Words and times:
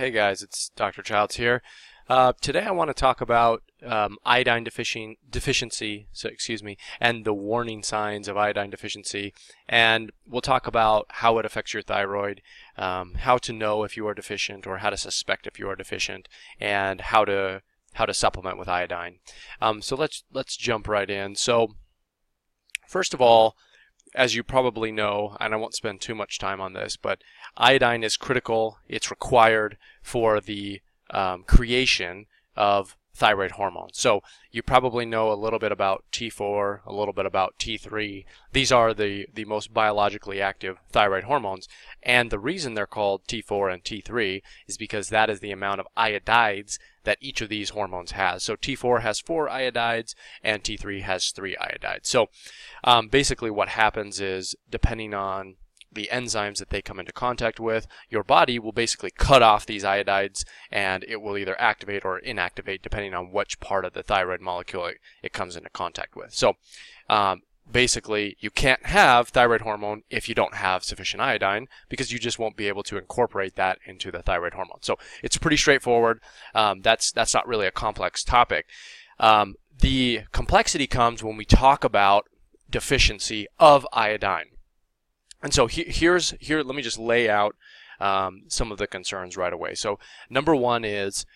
Hey 0.00 0.10
guys, 0.10 0.42
it's 0.42 0.70
Dr. 0.76 1.02
Childs 1.02 1.36
here. 1.36 1.60
Uh, 2.08 2.32
today 2.40 2.62
I 2.62 2.70
want 2.70 2.88
to 2.88 2.94
talk 2.94 3.20
about 3.20 3.62
um, 3.84 4.16
iodine 4.24 4.64
deficiency, 4.64 6.08
so 6.10 6.26
excuse 6.30 6.62
me, 6.62 6.78
and 6.98 7.26
the 7.26 7.34
warning 7.34 7.82
signs 7.82 8.26
of 8.26 8.34
iodine 8.34 8.70
deficiency, 8.70 9.34
and 9.68 10.10
we'll 10.26 10.40
talk 10.40 10.66
about 10.66 11.04
how 11.10 11.36
it 11.36 11.44
affects 11.44 11.74
your 11.74 11.82
thyroid, 11.82 12.40
um, 12.78 13.12
how 13.12 13.36
to 13.36 13.52
know 13.52 13.84
if 13.84 13.94
you 13.94 14.06
are 14.08 14.14
deficient, 14.14 14.66
or 14.66 14.78
how 14.78 14.88
to 14.88 14.96
suspect 14.96 15.46
if 15.46 15.58
you 15.58 15.68
are 15.68 15.76
deficient, 15.76 16.28
and 16.58 17.02
how 17.02 17.26
to 17.26 17.60
how 17.92 18.06
to 18.06 18.14
supplement 18.14 18.58
with 18.58 18.70
iodine. 18.70 19.18
Um, 19.60 19.82
so 19.82 19.96
let's 19.96 20.24
let's 20.32 20.56
jump 20.56 20.88
right 20.88 21.10
in. 21.10 21.34
So 21.36 21.74
first 22.88 23.12
of 23.12 23.20
all, 23.20 23.54
as 24.14 24.34
you 24.34 24.42
probably 24.42 24.90
know, 24.90 25.36
and 25.40 25.54
I 25.54 25.56
won't 25.56 25.74
spend 25.74 26.00
too 26.00 26.14
much 26.14 26.38
time 26.38 26.60
on 26.60 26.72
this, 26.72 26.96
but 26.96 27.22
iodine 27.56 28.02
is 28.02 28.16
critical. 28.16 28.78
It's 28.88 29.10
required 29.10 29.78
for 30.02 30.40
the 30.40 30.80
um, 31.10 31.44
creation 31.44 32.26
of 32.56 32.96
thyroid 33.14 33.52
hormone. 33.52 33.90
So 33.92 34.22
you 34.50 34.62
probably 34.62 35.04
know 35.04 35.32
a 35.32 35.34
little 35.34 35.58
bit 35.58 35.72
about 35.72 36.04
T4, 36.12 36.80
a 36.86 36.92
little 36.92 37.12
bit 37.12 37.26
about 37.26 37.58
T3. 37.58 38.24
These 38.52 38.72
are 38.72 38.94
the, 38.94 39.26
the 39.32 39.44
most 39.44 39.72
biologically 39.74 40.40
active 40.40 40.78
thyroid 40.90 41.24
hormones. 41.24 41.68
And 42.02 42.30
the 42.30 42.38
reason 42.38 42.74
they're 42.74 42.86
called 42.86 43.26
T4 43.26 43.72
and 43.72 43.84
T3 43.84 44.42
is 44.66 44.76
because 44.76 45.08
that 45.08 45.30
is 45.30 45.40
the 45.40 45.52
amount 45.52 45.80
of 45.80 45.88
iodides 45.96 46.78
that 47.04 47.18
each 47.20 47.40
of 47.40 47.48
these 47.48 47.70
hormones 47.70 48.12
has. 48.12 48.42
So 48.42 48.56
T4 48.56 49.02
has 49.02 49.20
four 49.20 49.48
iodides 49.48 50.14
and 50.42 50.62
T3 50.62 51.02
has 51.02 51.30
three 51.30 51.56
iodides. 51.56 52.06
So 52.06 52.28
um, 52.84 53.08
basically 53.08 53.50
what 53.50 53.70
happens 53.70 54.20
is 54.20 54.54
depending 54.70 55.14
on 55.14 55.56
the 55.92 56.08
enzymes 56.12 56.58
that 56.58 56.70
they 56.70 56.82
come 56.82 57.00
into 57.00 57.12
contact 57.12 57.58
with, 57.58 57.86
your 58.08 58.24
body 58.24 58.58
will 58.58 58.72
basically 58.72 59.10
cut 59.10 59.42
off 59.42 59.66
these 59.66 59.84
iodides 59.84 60.44
and 60.70 61.04
it 61.08 61.20
will 61.20 61.36
either 61.36 61.60
activate 61.60 62.04
or 62.04 62.20
inactivate 62.20 62.82
depending 62.82 63.14
on 63.14 63.32
which 63.32 63.60
part 63.60 63.84
of 63.84 63.92
the 63.92 64.02
thyroid 64.02 64.40
molecule 64.40 64.86
it, 64.86 64.98
it 65.22 65.32
comes 65.32 65.56
into 65.56 65.70
contact 65.70 66.14
with. 66.14 66.32
So 66.32 66.54
um, 67.08 67.42
basically 67.70 68.36
you 68.40 68.50
can't 68.50 68.86
have 68.86 69.28
thyroid 69.28 69.62
hormone 69.62 70.02
if 70.10 70.28
you 70.28 70.34
don't 70.34 70.54
have 70.54 70.84
sufficient 70.84 71.20
iodine 71.20 71.68
because 71.88 72.12
you 72.12 72.18
just 72.18 72.38
won't 72.38 72.56
be 72.56 72.68
able 72.68 72.82
to 72.84 72.98
incorporate 72.98 73.56
that 73.56 73.78
into 73.84 74.10
the 74.10 74.22
thyroid 74.22 74.54
hormone. 74.54 74.82
So 74.82 74.96
it's 75.22 75.36
pretty 75.36 75.56
straightforward. 75.56 76.20
Um, 76.54 76.82
that's 76.82 77.12
that's 77.12 77.34
not 77.34 77.46
really 77.46 77.66
a 77.66 77.72
complex 77.72 78.24
topic. 78.24 78.66
Um, 79.18 79.56
the 79.78 80.22
complexity 80.32 80.86
comes 80.86 81.22
when 81.22 81.36
we 81.36 81.44
talk 81.44 81.84
about 81.84 82.26
deficiency 82.70 83.46
of 83.58 83.86
iodine. 83.92 84.46
And 85.42 85.54
so 85.54 85.66
he, 85.66 85.84
here's 85.84 86.34
here. 86.40 86.62
Let 86.62 86.74
me 86.74 86.82
just 86.82 86.98
lay 86.98 87.28
out 87.28 87.56
um, 88.00 88.42
some 88.48 88.72
of 88.72 88.78
the 88.78 88.86
concerns 88.86 89.36
right 89.36 89.52
away. 89.52 89.74
So 89.74 89.98
number 90.28 90.54
one 90.54 90.84
is 90.84 91.26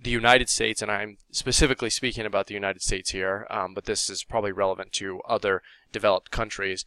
the 0.00 0.10
United 0.10 0.48
States, 0.48 0.82
and 0.82 0.90
I'm 0.90 1.18
specifically 1.30 1.90
speaking 1.90 2.26
about 2.26 2.46
the 2.46 2.54
United 2.54 2.82
States 2.82 3.10
here, 3.10 3.46
um, 3.50 3.74
but 3.74 3.84
this 3.84 4.10
is 4.10 4.24
probably 4.24 4.52
relevant 4.52 4.92
to 4.94 5.20
other 5.28 5.62
developed 5.92 6.30
countries. 6.30 6.84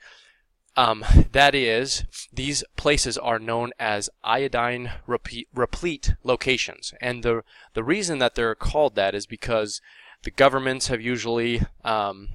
Um, 0.77 1.05
that 1.31 1.55
is, 1.55 2.03
these 2.33 2.63
places 2.75 3.17
are 3.17 3.39
known 3.39 3.71
as 3.79 4.09
iodine 4.23 4.91
repeat, 5.07 5.47
replete 5.53 6.15
locations, 6.23 6.93
and 6.99 7.23
the 7.23 7.43
the 7.73 7.83
reason 7.83 8.19
that 8.19 8.35
they're 8.35 8.55
called 8.55 8.95
that 8.95 9.15
is 9.15 9.25
because 9.25 9.79
the 10.23 10.31
governments 10.31 10.87
have 10.87 10.99
usually 10.99 11.61
um, 11.85 12.29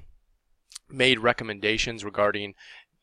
made 0.89 1.19
recommendations 1.19 2.03
regarding 2.03 2.55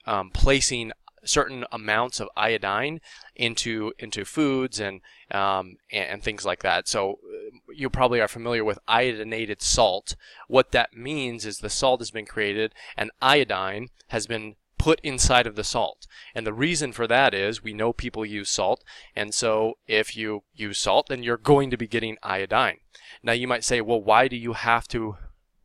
um, 0.07 0.31
placing 0.31 0.91
certain 1.29 1.65
amounts 1.71 2.21
of 2.21 2.29
iodine 2.37 3.01
into 3.37 3.93
into 3.99 4.25
foods 4.25 4.81
and 4.81 5.01
um, 5.31 5.77
and, 5.93 6.09
and, 6.09 6.23
things 6.23 6.45
like 6.45 6.63
that. 6.63 6.89
So 6.89 7.19
uh, 7.23 7.73
you 7.75 7.91
probably 7.91 8.21
are 8.21 8.29
familiar 8.29 8.65
with 8.65 8.79
iodinated 8.89 9.61
salt. 9.61 10.17
What 10.49 10.73
that 10.73 10.97
means 10.97 11.45
is 11.45 11.59
the 11.59 11.69
salt 11.69 12.01
has 12.01 12.11
been 12.11 12.25
created 12.25 12.73
and 12.97 13.11
iodine 13.21 13.89
has 14.09 14.27
been 14.27 14.57
put 14.79 15.01
inside 15.03 15.47
of 15.47 15.57
the 15.57 15.65
salt. 15.65 16.07
And 16.35 16.47
the 16.47 16.55
reason 16.55 16.93
for 16.93 17.07
that 17.09 17.35
is 17.35 17.63
we 17.63 17.75
know 17.75 17.93
people 17.93 18.25
use 18.25 18.49
salt, 18.49 18.83
and 19.15 19.35
so 19.35 19.75
if 19.87 20.17
you 20.17 20.45
use 20.55 20.79
salt, 20.79 21.09
then 21.09 21.23
you're 21.23 21.37
going 21.37 21.71
to 21.71 21.77
be 21.77 21.89
getting 21.89 22.17
iodine. 22.23 22.79
Now 23.23 23.33
you 23.33 23.49
might 23.49 23.65
say, 23.65 23.81
well, 23.81 24.01
why 24.01 24.29
do 24.29 24.37
you 24.37 24.55
have 24.55 24.89
to? 24.89 25.17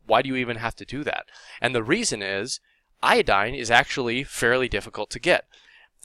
Why 0.05 0.21
do 0.21 0.27
you 0.27 0.35
even 0.35 0.57
have 0.57 0.75
to 0.75 0.85
do 0.85 1.03
that? 1.05 1.27
And 1.61 1.73
the 1.73 1.83
reason 1.83 2.21
is 2.21 2.59
iodine 3.03 3.53
is 3.53 3.69
actually 3.69 4.23
fairly 4.23 4.67
difficult 4.69 5.09
to 5.11 5.19
get. 5.19 5.45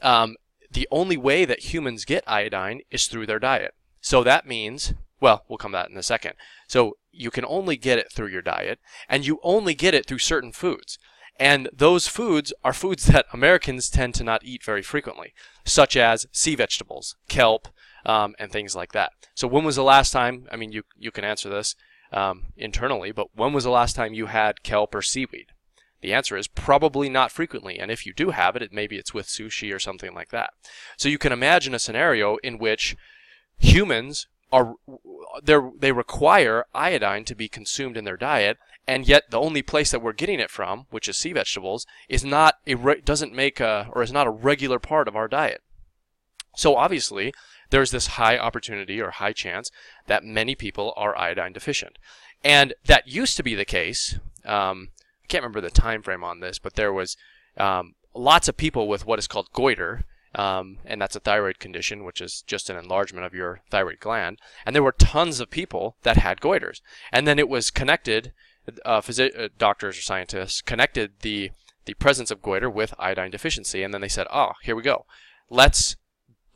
Um, 0.02 0.36
the 0.70 0.88
only 0.90 1.16
way 1.16 1.44
that 1.44 1.72
humans 1.72 2.04
get 2.04 2.24
iodine 2.26 2.80
is 2.90 3.06
through 3.06 3.26
their 3.26 3.38
diet. 3.38 3.74
So 4.00 4.22
that 4.24 4.46
means, 4.46 4.94
well, 5.20 5.44
we'll 5.48 5.58
come 5.58 5.72
to 5.72 5.78
that 5.78 5.90
in 5.90 5.96
a 5.96 6.02
second. 6.02 6.34
So 6.66 6.98
you 7.10 7.30
can 7.30 7.44
only 7.46 7.76
get 7.76 7.98
it 7.98 8.12
through 8.12 8.28
your 8.28 8.42
diet, 8.42 8.78
and 9.08 9.26
you 9.26 9.40
only 9.42 9.74
get 9.74 9.94
it 9.94 10.06
through 10.06 10.18
certain 10.18 10.52
foods. 10.52 10.98
And 11.40 11.68
those 11.72 12.08
foods 12.08 12.52
are 12.64 12.72
foods 12.72 13.06
that 13.06 13.26
Americans 13.32 13.88
tend 13.88 14.14
to 14.16 14.24
not 14.24 14.44
eat 14.44 14.64
very 14.64 14.82
frequently, 14.82 15.34
such 15.64 15.96
as 15.96 16.26
sea 16.32 16.56
vegetables, 16.56 17.16
kelp, 17.28 17.68
um, 18.04 18.34
and 18.38 18.50
things 18.50 18.74
like 18.74 18.92
that. 18.92 19.12
So 19.34 19.46
when 19.46 19.64
was 19.64 19.76
the 19.76 19.84
last 19.84 20.10
time, 20.12 20.46
I 20.50 20.56
mean, 20.56 20.72
you, 20.72 20.82
you 20.96 21.10
can 21.10 21.24
answer 21.24 21.48
this 21.48 21.76
um, 22.12 22.46
internally, 22.56 23.12
but 23.12 23.28
when 23.36 23.52
was 23.52 23.64
the 23.64 23.70
last 23.70 23.94
time 23.94 24.14
you 24.14 24.26
had 24.26 24.62
kelp 24.62 24.94
or 24.94 25.02
seaweed? 25.02 25.46
The 26.00 26.12
answer 26.12 26.36
is 26.36 26.46
probably 26.46 27.08
not 27.08 27.32
frequently, 27.32 27.78
and 27.78 27.90
if 27.90 28.06
you 28.06 28.12
do 28.12 28.30
have 28.30 28.54
it, 28.54 28.62
it 28.62 28.72
maybe 28.72 28.96
it's 28.96 29.12
with 29.12 29.26
sushi 29.26 29.74
or 29.74 29.78
something 29.78 30.14
like 30.14 30.30
that. 30.30 30.50
So 30.96 31.08
you 31.08 31.18
can 31.18 31.32
imagine 31.32 31.74
a 31.74 31.78
scenario 31.78 32.36
in 32.36 32.58
which 32.58 32.96
humans 33.58 34.28
are 34.52 34.74
they 35.42 35.92
require 35.92 36.64
iodine 36.74 37.24
to 37.26 37.34
be 37.34 37.48
consumed 37.48 37.96
in 37.96 38.04
their 38.04 38.16
diet, 38.16 38.58
and 38.86 39.06
yet 39.06 39.30
the 39.30 39.40
only 39.40 39.62
place 39.62 39.90
that 39.90 40.00
we're 40.00 40.12
getting 40.12 40.40
it 40.40 40.50
from, 40.50 40.86
which 40.90 41.08
is 41.08 41.16
sea 41.16 41.32
vegetables, 41.32 41.86
is 42.08 42.24
not 42.24 42.54
a 42.66 42.74
doesn't 43.04 43.34
make 43.34 43.60
a 43.60 43.88
or 43.92 44.02
is 44.02 44.12
not 44.12 44.26
a 44.26 44.30
regular 44.30 44.78
part 44.78 45.08
of 45.08 45.16
our 45.16 45.28
diet. 45.28 45.62
So 46.56 46.76
obviously, 46.76 47.34
there's 47.70 47.90
this 47.90 48.06
high 48.18 48.38
opportunity 48.38 49.00
or 49.00 49.10
high 49.10 49.32
chance 49.32 49.70
that 50.06 50.24
many 50.24 50.54
people 50.54 50.94
are 50.96 51.16
iodine 51.16 51.52
deficient, 51.52 51.98
and 52.42 52.72
that 52.86 53.08
used 53.08 53.36
to 53.36 53.42
be 53.42 53.54
the 53.54 53.64
case. 53.64 54.18
Um, 54.44 54.88
can't 55.28 55.42
remember 55.42 55.60
the 55.60 55.70
time 55.70 56.02
frame 56.02 56.24
on 56.24 56.40
this, 56.40 56.58
but 56.58 56.74
there 56.74 56.92
was 56.92 57.16
um, 57.56 57.94
lots 58.14 58.48
of 58.48 58.56
people 58.56 58.88
with 58.88 59.06
what 59.06 59.18
is 59.18 59.26
called 59.26 59.52
goiter, 59.52 60.04
um, 60.34 60.78
and 60.84 61.00
that's 61.00 61.16
a 61.16 61.20
thyroid 61.20 61.58
condition, 61.58 62.04
which 62.04 62.20
is 62.20 62.42
just 62.46 62.68
an 62.70 62.76
enlargement 62.76 63.26
of 63.26 63.34
your 63.34 63.60
thyroid 63.70 64.00
gland. 64.00 64.38
And 64.66 64.74
there 64.74 64.82
were 64.82 64.92
tons 64.92 65.40
of 65.40 65.50
people 65.50 65.96
that 66.02 66.16
had 66.16 66.40
goiters, 66.40 66.80
and 67.12 67.26
then 67.26 67.38
it 67.38 67.48
was 67.48 67.70
connected. 67.70 68.32
Uh, 68.84 69.00
phys- 69.00 69.38
uh, 69.38 69.48
doctors 69.56 69.98
or 69.98 70.02
scientists 70.02 70.60
connected 70.60 71.12
the 71.22 71.50
the 71.86 71.94
presence 71.94 72.30
of 72.30 72.42
goiter 72.42 72.68
with 72.68 72.92
iodine 72.98 73.30
deficiency, 73.30 73.82
and 73.82 73.94
then 73.94 74.02
they 74.02 74.08
said, 74.08 74.26
"Oh, 74.30 74.52
here 74.62 74.76
we 74.76 74.82
go. 74.82 75.06
Let's 75.48 75.96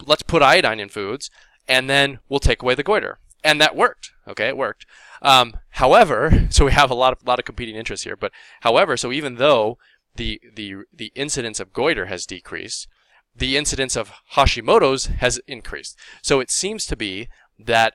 let's 0.05 0.23
put 0.23 0.43
iodine 0.43 0.79
in 0.79 0.91
foods, 0.91 1.31
and 1.67 1.89
then 1.89 2.19
we'll 2.29 2.41
take 2.41 2.63
away 2.63 2.75
the 2.75 2.83
goiter." 2.83 3.19
And 3.45 3.61
that 3.61 3.77
worked. 3.77 4.13
Okay, 4.27 4.49
it 4.49 4.57
worked. 4.57 4.87
Um, 5.21 5.55
however, 5.71 6.47
so 6.51 6.65
we 6.65 6.73
have 6.73 6.91
a 6.91 6.95
lot 6.95 7.13
of 7.13 7.27
lot 7.27 7.39
of 7.39 7.45
competing 7.45 7.77
interests 7.77 8.05
here. 8.05 8.17
But 8.17 8.33
however, 8.61 8.97
so 8.97 9.13
even 9.13 9.37
though 9.37 9.79
the 10.17 10.41
the 10.55 10.77
the 10.93 11.13
incidence 11.15 11.61
of 11.61 11.73
goiter 11.73 12.07
has 12.07 12.27
decreased, 12.27 12.89
the 13.35 13.57
incidence 13.57 13.97
of 13.97 14.13
Hashimoto's 14.35 15.07
has 15.07 15.41
increased. 15.47 15.99
So 16.23 16.41
it 16.41 16.51
seems 16.51 16.87
to 16.87 16.97
be 16.97 17.29
that 17.59 17.95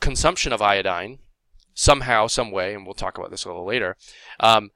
consumption 0.00 0.52
of 0.52 0.62
iodine 0.62 1.18
somehow, 1.74 2.26
some 2.26 2.50
way, 2.50 2.74
and 2.74 2.84
we'll 2.84 2.94
talk 2.94 3.16
about 3.16 3.30
this 3.30 3.44
a 3.44 3.48
little 3.48 3.64
later, 3.64 3.96
um, 4.40 4.70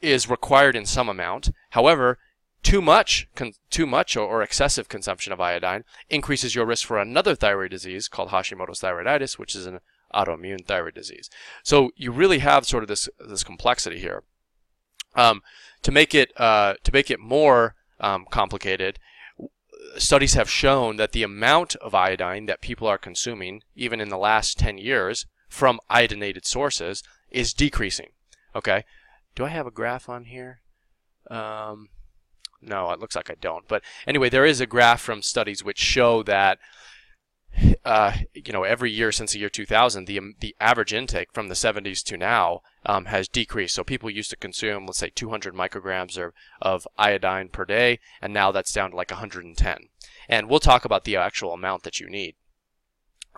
is 0.00 0.30
required 0.30 0.76
in 0.76 0.86
some 0.86 1.08
amount. 1.08 1.50
However, 1.70 2.18
too 2.66 2.82
much, 2.82 3.28
con- 3.36 3.52
too 3.70 3.86
much 3.86 4.16
or, 4.16 4.26
or, 4.26 4.42
excessive 4.42 4.88
consumption 4.88 5.32
of 5.32 5.40
iodine 5.40 5.84
increases 6.10 6.56
your 6.56 6.66
risk 6.66 6.84
for 6.84 6.98
another 6.98 7.36
thyroid 7.36 7.70
disease 7.70 8.08
called 8.08 8.30
Hashimoto's 8.30 8.80
thyroiditis, 8.80 9.38
which 9.38 9.54
is 9.54 9.66
an 9.66 9.78
autoimmune 10.12 10.66
thyroid 10.66 10.94
disease. 10.94 11.30
So 11.62 11.90
you 11.94 12.10
really 12.10 12.40
have 12.40 12.66
sort 12.66 12.82
of 12.82 12.88
this 12.88 13.08
this 13.20 13.44
complexity 13.44 14.00
here. 14.00 14.24
Um, 15.14 15.42
to 15.82 15.92
make 15.92 16.12
it 16.12 16.32
uh, 16.36 16.74
to 16.82 16.92
make 16.92 17.08
it 17.08 17.20
more 17.20 17.76
um, 18.00 18.26
complicated, 18.30 18.98
studies 19.96 20.34
have 20.34 20.50
shown 20.50 20.96
that 20.96 21.12
the 21.12 21.22
amount 21.22 21.76
of 21.76 21.94
iodine 21.94 22.46
that 22.46 22.60
people 22.60 22.88
are 22.88 22.98
consuming, 22.98 23.62
even 23.76 24.00
in 24.00 24.08
the 24.08 24.18
last 24.18 24.58
10 24.58 24.76
years, 24.78 25.26
from 25.48 25.78
iodinated 25.88 26.44
sources, 26.44 27.04
is 27.30 27.54
decreasing. 27.54 28.08
Okay, 28.56 28.84
do 29.36 29.44
I 29.44 29.50
have 29.50 29.68
a 29.68 29.70
graph 29.70 30.08
on 30.08 30.24
here? 30.24 30.62
Um, 31.30 31.90
no, 32.62 32.90
it 32.90 33.00
looks 33.00 33.16
like 33.16 33.30
I 33.30 33.36
don't. 33.40 33.66
But 33.68 33.82
anyway, 34.06 34.28
there 34.28 34.46
is 34.46 34.60
a 34.60 34.66
graph 34.66 35.00
from 35.00 35.22
studies 35.22 35.64
which 35.64 35.78
show 35.78 36.22
that 36.24 36.58
uh, 37.84 38.12
you 38.34 38.52
know, 38.52 38.64
every 38.64 38.90
year 38.90 39.12
since 39.12 39.32
the 39.32 39.38
year 39.38 39.48
2000, 39.48 40.06
the 40.06 40.18
um, 40.18 40.34
the 40.40 40.54
average 40.60 40.92
intake 40.92 41.32
from 41.32 41.48
the 41.48 41.54
70s 41.54 42.02
to 42.04 42.16
now 42.16 42.60
um, 42.84 43.06
has 43.06 43.28
decreased. 43.28 43.74
So 43.74 43.84
people 43.84 44.10
used 44.10 44.30
to 44.30 44.36
consume, 44.36 44.86
let's 44.86 44.98
say, 44.98 45.10
200 45.14 45.54
micrograms 45.54 46.18
of, 46.18 46.32
of 46.60 46.88
iodine 46.98 47.48
per 47.48 47.64
day, 47.64 47.98
and 48.20 48.32
now 48.32 48.52
that's 48.52 48.72
down 48.72 48.90
to 48.90 48.96
like 48.96 49.10
110. 49.10 49.78
And 50.28 50.48
we'll 50.48 50.60
talk 50.60 50.84
about 50.84 51.04
the 51.04 51.16
actual 51.16 51.52
amount 51.52 51.84
that 51.84 52.00
you 52.00 52.10
need. 52.10 52.34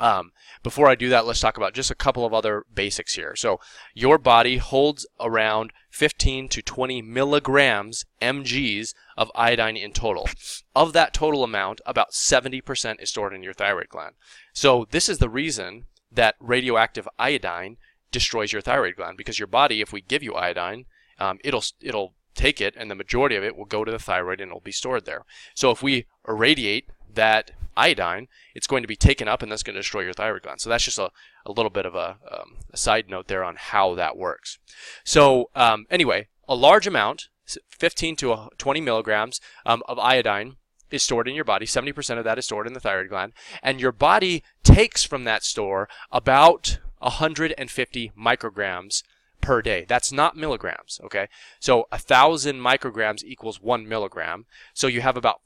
Um, 0.01 0.33
before 0.63 0.89
I 0.89 0.95
do 0.95 1.09
that, 1.09 1.27
let's 1.27 1.41
talk 1.41 1.57
about 1.57 1.75
just 1.75 1.91
a 1.91 1.95
couple 1.95 2.25
of 2.25 2.33
other 2.33 2.65
basics 2.73 3.15
here. 3.15 3.35
So, 3.37 3.61
your 3.95 4.19
body 4.19 4.59
holds 4.59 5.07
around 5.21 5.73
15 5.91 6.49
to 6.49 6.63
20 6.63 7.03
milligrams 7.03 8.05
mg's 8.23 8.95
of 9.17 9.31
iodine 9.35 9.77
in 9.77 9.93
total. 9.93 10.29
Of 10.75 10.93
that 10.93 11.15
total 11.15 11.45
amount, 11.45 11.81
about 11.87 12.13
70% 12.13 13.03
is 13.03 13.11
stored 13.11 13.35
in 13.35 13.43
your 13.43 13.55
thyroid 13.55 13.89
gland. 13.89 14.15
So, 14.53 14.87
this 14.91 15.09
is 15.09 15.19
the 15.19 15.29
reason 15.29 15.87
that 16.11 16.37
radioactive 16.41 17.09
iodine 17.19 17.77
destroys 18.11 18.53
your 18.53 18.63
thyroid 18.63 18.97
gland 18.97 19.17
because 19.17 19.39
your 19.39 19.49
body, 19.49 19.81
if 19.81 19.93
we 19.93 20.01
give 20.01 20.23
you 20.23 20.35
iodine, 20.35 20.87
um, 21.19 21.39
it'll 21.45 21.65
it'll 21.81 22.15
take 22.35 22.61
it 22.61 22.75
and 22.77 22.91
the 22.91 22.95
majority 22.95 23.37
of 23.37 23.43
it 23.43 23.57
will 23.57 23.65
go 23.65 23.85
to 23.85 23.91
the 23.91 23.99
thyroid 23.99 24.41
and 24.41 24.51
it'll 24.51 24.61
be 24.61 24.73
stored 24.73 25.05
there. 25.05 25.25
So 25.55 25.71
if 25.71 25.83
we 25.83 26.07
irradiate 26.27 26.89
that 27.15 27.53
iodine, 27.77 28.29
it's 28.55 28.67
going 28.67 28.83
to 28.83 28.89
be 28.89 28.97
taken 28.97 29.29
up 29.29 29.43
and 29.43 29.51
that's 29.51 29.63
going 29.63 29.75
to 29.75 29.81
destroy 29.81 30.03
your 30.03 30.13
thyroid 30.13 30.43
gland. 30.43 30.61
So 30.61 30.69
that's 30.69 30.85
just 30.85 30.99
a, 30.99 31.11
a 31.47 31.53
little 31.53 31.71
bit 31.71 31.87
of 31.87 31.95
a, 31.95 32.17
um, 32.31 32.57
a 32.73 32.77
side 32.77 33.09
note 33.09 33.29
there 33.29 33.45
on 33.45 33.57
how 33.57 33.95
that 33.95 34.17
works. 34.17 34.59
So 35.05 35.51
um, 35.55 35.87
anyway, 35.91 36.29
a 36.49 36.55
large 36.55 36.87
amount, 36.87 37.29
15 37.69 38.17
to 38.17 38.49
20 38.59 38.81
milligrams 38.81 39.41
um, 39.65 39.83
of 39.89 39.99
iodine 39.99 40.57
is 40.91 41.03
stored 41.03 41.29
in 41.29 41.35
your 41.35 41.45
body. 41.45 41.67
70% 41.67 42.19
of 42.19 42.25
that 42.25 42.39
is 42.39 42.47
stored 42.47 42.67
in 42.67 42.73
the 42.73 42.81
thyroid 42.81 43.09
gland. 43.09 43.33
And 43.63 43.81
your 43.81 43.93
body 43.93 44.43
takes 44.63 45.05
from 45.05 45.25
that 45.25 45.45
store 45.45 45.89
about 46.11 46.79
150 46.99 48.13
micrograms 48.19 49.03
per 49.41 49.63
day. 49.63 49.85
That's 49.89 50.11
not 50.13 50.37
milligrams, 50.37 51.01
okay? 51.05 51.29
So 51.61 51.87
a 51.93 51.99
thousand 51.99 52.59
micrograms 52.61 53.23
equals 53.23 53.61
one 53.61 53.89
milligram. 53.89 54.47
So 54.75 54.87
you 54.87 55.01
have 55.01 55.17
about 55.17 55.43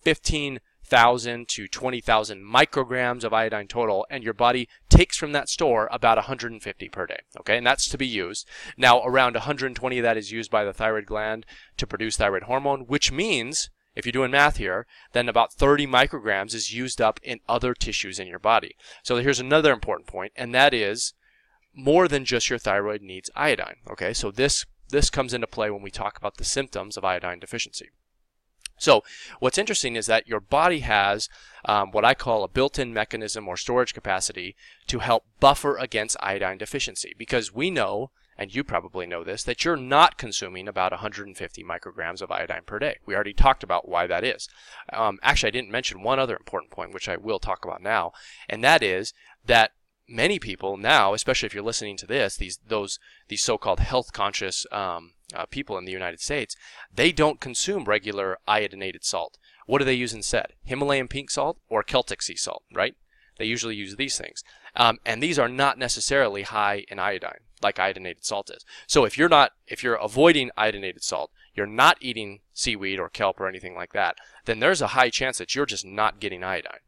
15,000 0.92 1.48
to 1.48 1.66
20,000 1.66 2.44
micrograms 2.44 3.24
of 3.24 3.32
iodine 3.32 3.66
total, 3.66 4.06
and 4.10 4.22
your 4.22 4.34
body 4.34 4.68
takes 4.90 5.16
from 5.16 5.32
that 5.32 5.48
store 5.48 5.88
about 5.90 6.18
150 6.18 6.88
per 6.90 7.06
day, 7.06 7.20
okay? 7.40 7.56
And 7.56 7.66
that's 7.66 7.88
to 7.88 7.96
be 7.96 8.06
used. 8.06 8.46
Now, 8.76 9.02
around 9.02 9.32
120 9.32 9.98
of 9.98 10.02
that 10.02 10.18
is 10.18 10.32
used 10.32 10.50
by 10.50 10.64
the 10.64 10.74
thyroid 10.74 11.06
gland 11.06 11.46
to 11.78 11.86
produce 11.86 12.18
thyroid 12.18 12.42
hormone, 12.42 12.80
which 12.80 13.10
means 13.10 13.70
if 13.96 14.04
you're 14.04 14.12
doing 14.12 14.32
math 14.32 14.58
here, 14.58 14.86
then 15.12 15.30
about 15.30 15.54
30 15.54 15.86
micrograms 15.86 16.52
is 16.52 16.74
used 16.74 17.00
up 17.00 17.18
in 17.22 17.40
other 17.48 17.72
tissues 17.72 18.18
in 18.18 18.26
your 18.26 18.38
body. 18.38 18.76
So 19.02 19.16
here's 19.16 19.40
another 19.40 19.72
important 19.72 20.06
point, 20.06 20.34
and 20.36 20.54
that 20.54 20.74
is 20.74 21.14
more 21.74 22.06
than 22.06 22.26
just 22.26 22.50
your 22.50 22.58
thyroid 22.58 23.00
needs 23.00 23.30
iodine. 23.34 23.76
Okay, 23.90 24.12
so 24.12 24.30
this 24.30 24.66
this 24.90 25.08
comes 25.08 25.32
into 25.32 25.46
play 25.46 25.70
when 25.70 25.80
we 25.80 25.90
talk 25.90 26.18
about 26.18 26.36
the 26.36 26.44
symptoms 26.44 26.98
of 26.98 27.04
iodine 27.04 27.38
deficiency. 27.38 27.88
So 28.82 29.04
what's 29.38 29.58
interesting 29.58 29.94
is 29.94 30.06
that 30.06 30.26
your 30.26 30.40
body 30.40 30.80
has 30.80 31.28
um, 31.64 31.92
what 31.92 32.04
I 32.04 32.14
call 32.14 32.42
a 32.42 32.48
built-in 32.48 32.92
mechanism 32.92 33.46
or 33.46 33.56
storage 33.56 33.94
capacity 33.94 34.56
to 34.88 34.98
help 34.98 35.24
buffer 35.38 35.76
against 35.76 36.16
iodine 36.20 36.58
deficiency 36.58 37.14
because 37.16 37.54
we 37.54 37.70
know 37.70 38.10
and 38.36 38.52
you 38.52 38.64
probably 38.64 39.06
know 39.06 39.22
this, 39.22 39.44
that 39.44 39.64
you're 39.64 39.76
not 39.76 40.18
consuming 40.18 40.66
about 40.66 40.90
150 40.90 41.62
micrograms 41.62 42.22
of 42.22 42.32
iodine 42.32 42.62
per 42.66 42.80
day. 42.80 42.96
We 43.06 43.14
already 43.14 43.34
talked 43.34 43.62
about 43.62 43.88
why 43.88 44.08
that 44.08 44.24
is. 44.24 44.48
Um, 44.92 45.20
actually, 45.22 45.48
I 45.48 45.52
didn't 45.52 45.70
mention 45.70 46.02
one 46.02 46.18
other 46.18 46.36
important 46.36 46.72
point, 46.72 46.94
which 46.94 47.08
I 47.08 47.16
will 47.16 47.38
talk 47.38 47.64
about 47.64 47.82
now, 47.82 48.12
and 48.48 48.64
that 48.64 48.82
is 48.82 49.12
that 49.46 49.72
many 50.08 50.38
people 50.38 50.76
now, 50.76 51.14
especially 51.14 51.46
if 51.46 51.54
you're 51.54 51.62
listening 51.62 51.96
to 51.98 52.06
this, 52.06 52.36
these 52.36 52.58
those 52.66 52.98
these 53.28 53.44
so-called 53.44 53.80
health 53.80 54.12
conscious 54.12 54.66
um, 54.72 55.12
uh, 55.34 55.46
people 55.46 55.78
in 55.78 55.84
the 55.84 55.92
United 55.92 56.20
States, 56.20 56.56
they 56.94 57.12
don't 57.12 57.40
consume 57.40 57.84
regular 57.84 58.38
iodinated 58.48 59.04
salt. 59.04 59.38
What 59.66 59.78
do 59.78 59.84
they 59.84 59.94
use 59.94 60.12
instead? 60.12 60.54
Himalayan 60.64 61.08
pink 61.08 61.30
salt 61.30 61.58
or 61.68 61.82
Celtic 61.82 62.22
sea 62.22 62.36
salt, 62.36 62.64
right? 62.72 62.94
They 63.38 63.44
usually 63.46 63.76
use 63.76 63.96
these 63.96 64.18
things, 64.18 64.44
um, 64.76 64.98
and 65.06 65.22
these 65.22 65.38
are 65.38 65.48
not 65.48 65.78
necessarily 65.78 66.42
high 66.42 66.84
in 66.88 66.98
iodine 66.98 67.40
like 67.62 67.76
iodinated 67.76 68.24
salt 68.24 68.50
is. 68.50 68.64
So 68.86 69.04
if 69.04 69.16
you're 69.16 69.28
not 69.28 69.52
if 69.66 69.82
you're 69.82 69.94
avoiding 69.94 70.50
iodinated 70.58 71.02
salt, 71.02 71.30
you're 71.54 71.66
not 71.66 71.98
eating 72.00 72.40
seaweed 72.52 72.98
or 72.98 73.08
kelp 73.08 73.40
or 73.40 73.48
anything 73.48 73.74
like 73.74 73.92
that, 73.92 74.16
then 74.44 74.60
there's 74.60 74.82
a 74.82 74.88
high 74.88 75.10
chance 75.10 75.38
that 75.38 75.54
you're 75.54 75.66
just 75.66 75.84
not 75.84 76.20
getting 76.20 76.42
iodine. 76.42 76.80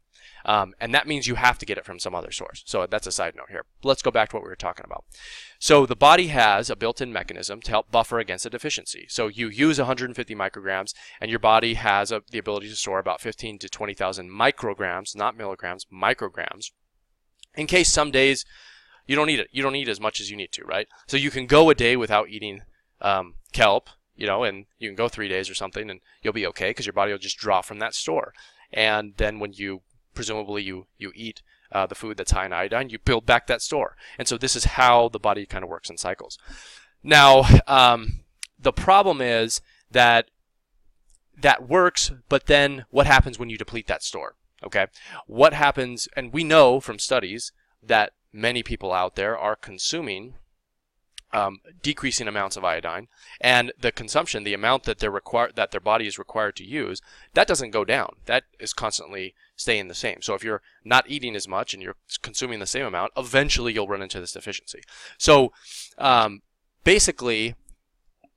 Um, 0.45 0.73
and 0.79 0.93
that 0.93 1.07
means 1.07 1.25
you 1.25 1.35
have 1.35 1.57
to 1.57 1.65
get 1.65 1.79
it 1.79 1.85
from 1.85 1.99
some 1.99 2.13
other 2.13 2.31
source. 2.31 2.63
So 2.65 2.85
that's 2.85 3.07
a 3.07 3.11
side 3.11 3.35
note 3.35 3.49
here. 3.49 3.65
Let's 3.83 4.03
go 4.03 4.11
back 4.11 4.29
to 4.29 4.35
what 4.35 4.43
we 4.43 4.49
were 4.49 4.55
talking 4.55 4.85
about. 4.85 5.03
So 5.59 5.87
the 5.87 5.95
body 5.95 6.27
has 6.27 6.69
a 6.69 6.75
built-in 6.75 7.11
mechanism 7.11 7.61
to 7.61 7.71
help 7.71 7.91
buffer 7.91 8.19
against 8.19 8.45
a 8.45 8.51
deficiency. 8.51 9.07
So 9.09 9.27
you 9.27 9.49
use 9.49 9.79
150 9.79 10.35
micrograms, 10.35 10.93
and 11.19 11.31
your 11.31 11.39
body 11.39 11.73
has 11.73 12.11
a, 12.11 12.21
the 12.29 12.37
ability 12.37 12.69
to 12.69 12.75
store 12.75 12.99
about 12.99 13.21
15 13.21 13.57
to 13.59 13.69
20,000 13.69 14.29
micrograms, 14.29 15.15
not 15.15 15.35
milligrams, 15.35 15.87
micrograms, 15.91 16.71
in 17.55 17.65
case 17.65 17.91
some 17.91 18.11
days 18.11 18.45
you 19.07 19.15
don't 19.15 19.27
need 19.27 19.39
it. 19.39 19.49
You 19.51 19.63
don't 19.63 19.75
eat 19.75 19.89
as 19.89 19.99
much 19.99 20.19
as 20.19 20.29
you 20.29 20.37
need 20.37 20.51
to, 20.53 20.63
right? 20.63 20.87
So 21.07 21.17
you 21.17 21.31
can 21.31 21.47
go 21.47 21.69
a 21.69 21.75
day 21.75 21.95
without 21.95 22.29
eating 22.29 22.61
um, 23.01 23.35
kelp, 23.51 23.89
you 24.15 24.27
know, 24.27 24.43
and 24.43 24.65
you 24.79 24.89
can 24.89 24.95
go 24.95 25.07
three 25.07 25.27
days 25.27 25.49
or 25.49 25.55
something, 25.55 25.89
and 25.89 26.01
you'll 26.21 26.33
be 26.33 26.47
okay 26.47 26.69
because 26.69 26.85
your 26.85 26.93
body 26.93 27.11
will 27.11 27.19
just 27.19 27.37
draw 27.37 27.61
from 27.61 27.79
that 27.79 27.93
store. 27.93 28.33
And 28.71 29.13
then 29.17 29.39
when 29.39 29.53
you 29.53 29.81
presumably 30.15 30.63
you 30.63 30.87
you 30.97 31.11
eat 31.15 31.41
uh, 31.71 31.85
the 31.85 31.95
food 31.95 32.17
that's 32.17 32.31
high 32.31 32.45
in 32.45 32.53
iodine, 32.53 32.89
you 32.89 32.99
build 32.99 33.25
back 33.25 33.47
that 33.47 33.61
store. 33.61 33.95
And 34.17 34.27
so 34.27 34.37
this 34.37 34.55
is 34.55 34.65
how 34.65 35.09
the 35.09 35.19
body 35.19 35.45
kind 35.45 35.63
of 35.63 35.69
works 35.69 35.89
in 35.89 35.97
cycles. 35.97 36.37
Now, 37.03 37.43
um, 37.67 38.21
the 38.57 38.73
problem 38.73 39.21
is 39.21 39.61
that 39.91 40.29
that 41.37 41.67
works, 41.67 42.11
but 42.29 42.45
then 42.45 42.85
what 42.89 43.07
happens 43.07 43.37
when 43.37 43.49
you 43.49 43.57
deplete 43.57 43.87
that 43.87 44.03
store? 44.03 44.35
Okay, 44.63 44.87
what 45.27 45.53
happens? 45.53 46.07
And 46.15 46.33
we 46.33 46.43
know 46.43 46.79
from 46.79 46.97
studies 46.97 47.51
that 47.83 48.13
many 48.31 48.63
people 48.63 48.91
out 48.91 49.15
there 49.15 49.37
are 49.37 49.55
consuming 49.55 50.35
um, 51.35 51.59
decreasing 51.81 52.29
amounts 52.29 52.55
of 52.55 52.63
iodine, 52.63 53.09
and 53.41 53.73
the 53.77 53.91
consumption, 53.91 54.45
the 54.45 54.53
amount 54.53 54.83
that 54.83 54.99
they're 54.99 55.11
required 55.11 55.57
that 55.57 55.71
their 55.71 55.81
body 55.81 56.07
is 56.07 56.17
required 56.17 56.55
to 56.55 56.63
use, 56.63 57.01
that 57.33 57.45
doesn't 57.45 57.71
go 57.71 57.83
down. 57.83 58.15
That 58.25 58.45
is 58.57 58.71
constantly 58.71 59.35
staying 59.57 59.89
the 59.89 59.93
same. 59.93 60.21
So 60.21 60.33
if 60.33 60.45
you're 60.45 60.61
not 60.85 61.09
eating 61.09 61.35
as 61.35 61.45
much 61.45 61.73
and 61.73 61.83
you're 61.83 61.97
consuming 62.21 62.59
the 62.59 62.65
same 62.65 62.85
amount, 62.85 63.11
eventually 63.17 63.73
you'll 63.73 63.87
run 63.87 64.01
into 64.01 64.21
this 64.21 64.31
deficiency. 64.31 64.79
So 65.17 65.51
um, 65.97 66.41
basically, 66.85 67.55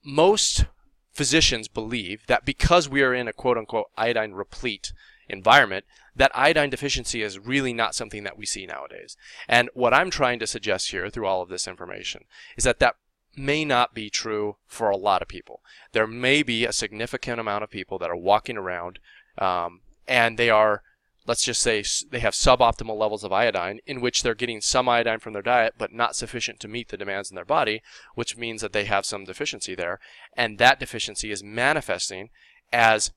most 0.04 0.64
physicians 1.12 1.68
believe 1.68 2.26
that 2.26 2.44
because 2.44 2.88
we 2.88 3.02
are 3.02 3.14
in 3.14 3.28
a 3.28 3.32
quote 3.32 3.58
unquote 3.58 3.86
iodine 3.96 4.32
replete 4.32 4.92
environment, 5.28 5.84
that 6.16 6.32
iodine 6.34 6.70
deficiency 6.70 7.22
is 7.22 7.38
really 7.38 7.72
not 7.72 7.94
something 7.94 8.24
that 8.24 8.36
we 8.36 8.44
see 8.44 8.66
nowadays. 8.66 9.16
And 9.48 9.70
what 9.74 9.94
I'm 9.94 10.10
trying 10.10 10.38
to 10.40 10.46
suggest 10.46 10.90
here 10.90 11.08
through 11.08 11.26
all 11.26 11.42
of 11.42 11.48
this 11.48 11.68
information 11.68 12.24
is 12.56 12.64
that 12.64 12.80
that 12.80 12.96
may 13.36 13.64
not 13.64 13.94
be 13.94 14.10
true 14.10 14.56
for 14.66 14.90
a 14.90 14.96
lot 14.96 15.22
of 15.22 15.28
people. 15.28 15.60
There 15.92 16.06
may 16.06 16.42
be 16.42 16.64
a 16.64 16.72
significant 16.72 17.38
amount 17.38 17.64
of 17.64 17.70
people 17.70 17.98
that 17.98 18.10
are 18.10 18.16
walking 18.16 18.56
around 18.56 18.98
um, 19.38 19.80
and 20.08 20.36
they 20.38 20.50
are, 20.50 20.82
let's 21.26 21.44
just 21.44 21.62
say, 21.62 21.84
they 22.10 22.18
have 22.18 22.34
suboptimal 22.34 22.98
levels 22.98 23.22
of 23.22 23.32
iodine 23.32 23.78
in 23.86 24.00
which 24.00 24.22
they're 24.22 24.34
getting 24.34 24.60
some 24.60 24.88
iodine 24.88 25.20
from 25.20 25.34
their 25.34 25.42
diet 25.42 25.74
but 25.78 25.92
not 25.92 26.16
sufficient 26.16 26.58
to 26.60 26.68
meet 26.68 26.88
the 26.88 26.96
demands 26.96 27.30
in 27.30 27.36
their 27.36 27.44
body, 27.44 27.80
which 28.14 28.36
means 28.36 28.60
that 28.60 28.72
they 28.72 28.84
have 28.84 29.06
some 29.06 29.24
deficiency 29.24 29.74
there. 29.76 30.00
And 30.36 30.58
that 30.58 30.80
deficiency 30.80 31.30
is 31.30 31.44
manifesting 31.44 32.30
as 32.72 33.12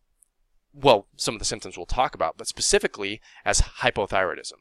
well, 0.73 1.07
some 1.15 1.35
of 1.35 1.39
the 1.39 1.45
symptoms 1.45 1.77
we'll 1.77 1.85
talk 1.85 2.15
about, 2.15 2.37
but 2.37 2.47
specifically 2.47 3.21
as 3.45 3.61
hypothyroidism. 3.61 4.53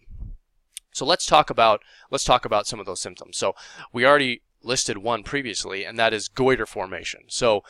So 0.92 1.04
let's 1.06 1.26
talk 1.26 1.50
about 1.50 1.82
let's 2.10 2.24
talk 2.24 2.44
about 2.44 2.66
some 2.66 2.80
of 2.80 2.86
those 2.86 3.00
symptoms. 3.00 3.36
So 3.36 3.54
we 3.92 4.04
already 4.04 4.42
listed 4.62 4.98
one 4.98 5.22
previously, 5.22 5.84
and 5.84 5.98
that 5.98 6.12
is 6.12 6.28
goiter 6.28 6.66
formation. 6.66 7.22
So 7.28 7.62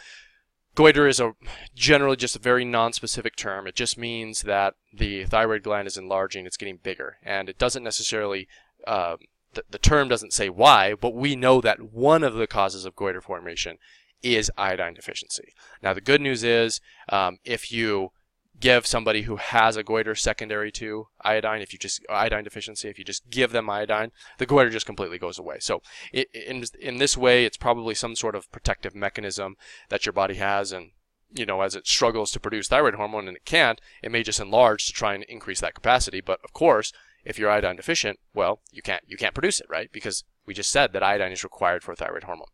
goiter 0.75 1.07
is 1.07 1.21
a 1.21 1.35
generally 1.75 2.17
just 2.17 2.37
a 2.37 2.41
very 2.41 2.65
non-specific 2.65 3.37
term. 3.37 3.67
It 3.67 3.75
just 3.75 3.99
means 3.99 4.43
that 4.43 4.75
the 4.93 5.25
thyroid 5.25 5.63
gland 5.63 5.87
is 5.87 5.97
enlarging, 5.97 6.47
it's 6.47 6.57
getting 6.57 6.79
bigger, 6.83 7.19
and 7.23 7.49
it 7.49 7.59
doesn't 7.59 7.85
necessarily 7.85 8.49
uh, 8.87 9.17
the, 9.53 9.65
the 9.71 9.79
term 9.79 10.09
doesn't 10.09 10.33
say 10.33 10.49
why, 10.49 10.95
but 10.95 11.15
we 11.15 11.37
know 11.37 11.61
that 11.61 11.93
one 11.93 12.23
of 12.23 12.35
the 12.35 12.47
causes 12.47 12.85
of 12.85 12.97
goiter 12.97 13.21
formation 13.21 13.79
is 14.23 14.51
iodine 14.57 14.95
deficiency. 14.95 15.55
Now 15.83 15.93
the 15.93 16.01
good 16.01 16.21
news 16.21 16.45
is 16.45 16.81
um, 17.09 17.39
if 17.45 17.73
you 17.73 18.13
give 18.61 18.87
somebody 18.87 19.23
who 19.23 19.37
has 19.37 19.77
a 19.77 19.83
goiter 19.83 20.15
secondary 20.15 20.71
to 20.73 21.09
iodine, 21.23 21.63
if 21.63 21.73
you 21.73 21.79
just 21.79 22.05
iodine 22.09 22.45
deficiency, 22.45 22.89
if 22.89 22.99
you 22.99 23.05
just 23.05 23.29
give 23.31 23.53
them 23.53 23.71
iodine, 23.71 24.13
the 24.39 24.47
goiter 24.47 24.71
just 24.71 24.87
completely 24.87 25.19
goes 25.19 25.39
away. 25.39 25.57
So 25.61 25.83
it, 26.13 26.29
in 26.35 26.65
in 26.79 26.99
this 26.99 27.17
way, 27.17 27.45
it's 27.45 27.57
probably 27.57 27.95
some 27.95 28.15
sort 28.15 28.35
of 28.35 28.51
protective 28.53 28.95
mechanism 28.95 29.57
that 29.89 30.07
your 30.07 30.13
body 30.13 30.35
has, 30.35 30.73
and 30.73 30.91
you 31.33 31.47
know, 31.47 31.63
as 31.63 31.75
it 31.75 31.87
struggles 31.87 32.31
to 32.33 32.41
produce 32.41 32.69
thyroid 32.69 32.95
hormone 32.95 33.29
and 33.29 33.37
it 33.37 33.45
can't, 33.45 33.81
it 34.03 34.11
may 34.11 34.23
just 34.23 34.41
enlarge 34.41 34.87
to 34.87 34.93
try 34.93 35.15
and 35.15 35.25
increase 35.25 35.61
that 35.61 35.75
capacity. 35.75 36.21
But 36.21 36.41
of 36.45 36.53
course, 36.53 36.93
if 37.25 37.39
you're 37.39 37.51
iodine 37.51 37.77
deficient, 37.77 38.19
well, 38.35 38.61
you 38.71 38.83
can't 38.83 39.05
you 39.07 39.17
can't 39.17 39.35
produce 39.35 39.61
it, 39.61 39.67
right? 39.71 39.91
Because 39.93 40.25
we 40.47 40.55
just 40.55 40.71
said 40.71 40.93
that 40.93 41.03
iodine 41.03 41.33
is 41.33 41.45
required 41.45 41.83
for 41.83 41.95
thyroid 41.95 42.25
hormone. 42.25 42.49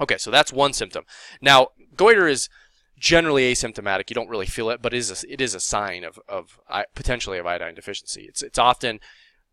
Okay, 0.00 0.18
so 0.18 0.30
that's 0.30 0.52
one 0.52 0.72
symptom. 0.72 1.04
Now, 1.40 1.68
goiter 1.96 2.26
is 2.26 2.48
generally 3.02 3.52
asymptomatic. 3.52 4.08
You 4.08 4.14
don't 4.14 4.28
really 4.30 4.46
feel 4.46 4.70
it, 4.70 4.80
but 4.80 4.94
it 4.94 4.98
is 4.98 5.24
a, 5.24 5.32
it 5.32 5.40
is 5.40 5.54
a 5.56 5.60
sign 5.60 6.04
of, 6.04 6.20
of 6.28 6.60
potentially 6.94 7.36
of 7.36 7.46
iodine 7.46 7.74
deficiency. 7.74 8.22
It's 8.28 8.42
it's 8.42 8.60
often 8.60 9.00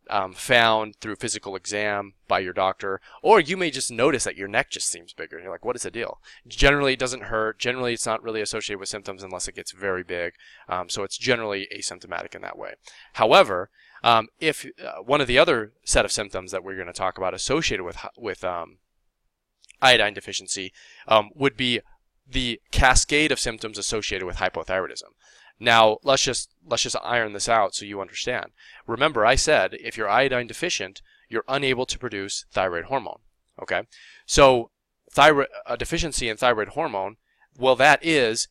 um, 0.08 0.34
found 0.34 0.96
through 0.98 1.15
physical 1.15 1.56
exam 1.56 2.13
by 2.27 2.39
your 2.39 2.53
doctor, 2.53 3.01
or 3.24 3.39
you 3.39 3.58
may 3.58 3.72
just 3.72 3.91
notice 3.91 4.24
that 4.24 4.38
your 4.38 4.48
neck 4.48 4.70
just 4.70 4.88
seems 4.88 5.13
bigger. 5.13 5.39
You're 5.39 5.51
like, 5.51 5.65
what 5.65 5.75
is 5.75 5.82
the 5.82 5.91
deal? 5.91 6.20
Generally, 6.48 6.94
it 6.94 7.00
doesn't 7.00 7.24
hurt. 7.24 7.58
Generally, 7.60 7.94
it's 7.94 8.06
not 8.06 8.22
really 8.22 8.41
associated 8.41 8.79
with 8.79 8.89
symptoms 8.89 9.24
unless 9.24 9.48
it 9.48 9.56
gets 9.56 9.72
very 9.72 10.03
big. 10.03 10.34
Um, 10.68 10.88
so 10.88 11.03
it's 11.03 11.18
generally 11.18 11.68
asymptomatic 11.75 12.36
in 12.36 12.44
that 12.44 12.58
way. 12.58 12.74
However, 13.13 13.72
um, 14.03 14.27
if 14.39 14.65
uh, 14.65 15.01
one 15.01 15.22
of 15.22 15.27
the 15.27 15.39
other 15.39 15.74
set 15.84 16.06
of 16.06 16.12
symptoms 16.12 16.51
that 16.51 16.63
we're 16.63 16.75
going 16.75 16.88
to 16.88 16.94
talk 16.94 17.18
about 17.18 17.34
associated 17.34 17.84
with 17.84 17.98
with 18.15 18.44
um, 18.44 18.77
iodine 19.82 20.13
deficiency 20.13 20.72
um, 21.08 21.29
would 21.36 21.58
be 21.58 21.82
the 22.29 22.62
cascade 22.71 23.31
of 23.31 23.39
symptoms 23.39 23.77
associated 23.77 24.25
with 24.25 24.38
hypothyroidism. 24.38 25.13
Now, 25.59 25.98
let's 26.03 26.24
just 26.24 26.51
let's 26.65 26.83
just 26.83 26.95
iron 27.03 27.33
this 27.33 27.50
out 27.50 27.75
so 27.75 27.86
you 27.86 28.00
understand. 28.00 28.51
Remember, 28.88 29.25
I 29.25 29.36
said 29.36 29.74
if 29.74 29.98
you're 29.98 30.09
iodine 30.09 30.48
deficient, 30.48 31.01
you're 31.27 31.43
unable 31.48 31.86
to 31.86 32.00
produce 32.00 32.45
thyroid 32.51 32.86
hormone. 32.86 33.19
Okay, 33.62 33.83
so 34.25 34.71
thyroid 35.12 35.48
a 35.65 35.75
deficiency 35.75 36.29
in 36.29 36.38
thyroid 36.38 36.69
hormone, 36.69 37.17
well, 37.57 37.75
that 37.75 38.00
is 38.01 38.48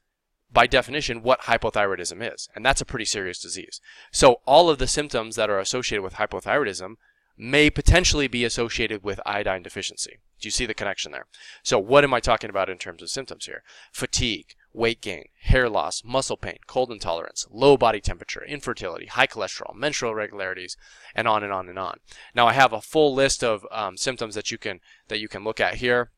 by 0.50 0.66
definition 0.66 1.22
what 1.22 1.42
hypothyroidism 1.42 2.34
is, 2.34 2.48
and 2.54 2.64
that's 2.64 2.80
a 2.80 2.86
pretty 2.86 3.04
serious 3.04 3.40
disease. 3.40 3.80
So 4.12 4.40
all 4.46 4.68
of 4.70 4.78
the 4.78 4.86
symptoms 4.86 5.36
that 5.36 5.50
are 5.50 5.58
associated 5.58 6.02
with 6.02 6.14
hypothyroidism 6.14 6.94
may 7.38 7.70
potentially 7.70 8.26
be 8.26 8.44
associated 8.44 9.04
with 9.04 9.20
iodine 9.24 9.62
deficiency. 9.62 10.18
Do 10.40 10.46
you 10.46 10.50
see 10.50 10.66
the 10.66 10.74
connection 10.74 11.12
there? 11.12 11.26
So 11.62 11.78
what 11.78 12.04
am 12.04 12.12
I 12.14 12.20
talking 12.20 12.50
about 12.50 12.68
in 12.68 12.78
terms 12.78 13.02
of 13.02 13.10
symptoms 13.10 13.46
here? 13.46 13.62
Fatigue, 13.92 14.54
weight 14.72 15.00
gain, 15.00 15.26
hair 15.42 15.68
loss, 15.68 16.02
muscle 16.04 16.36
pain, 16.36 16.58
cold 16.66 16.90
intolerance, 16.90 17.46
low 17.50 17.76
body 17.76 18.00
temperature, 18.00 18.44
infertility, 18.44 19.06
high 19.06 19.26
cholesterol, 19.26 19.74
menstrual 19.74 20.12
irregularities, 20.12 20.76
and 21.14 21.26
on 21.26 21.42
and 21.42 21.52
on 21.52 21.68
and 21.68 21.78
on. 21.78 21.98
Now 22.34 22.46
I 22.46 22.52
have 22.52 22.72
a 22.72 22.80
full 22.80 23.14
list 23.14 23.42
of 23.42 23.66
um, 23.70 23.96
symptoms 23.96 24.34
that 24.34 24.50
you 24.50 24.58
can 24.58 24.80
that 25.08 25.20
you 25.20 25.28
can 25.28 25.44
look 25.44 25.60
at 25.60 25.76
here. 25.76 26.10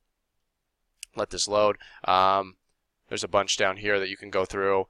Let 1.17 1.31
this 1.31 1.49
load. 1.49 1.77
Um, 2.05 2.57
there's 3.09 3.25
a 3.25 3.29
bunch 3.29 3.57
down 3.57 3.79
here 3.79 3.99
that 3.99 4.09
you 4.09 4.17
can 4.17 4.31
go 4.31 4.45
through. 4.45 4.87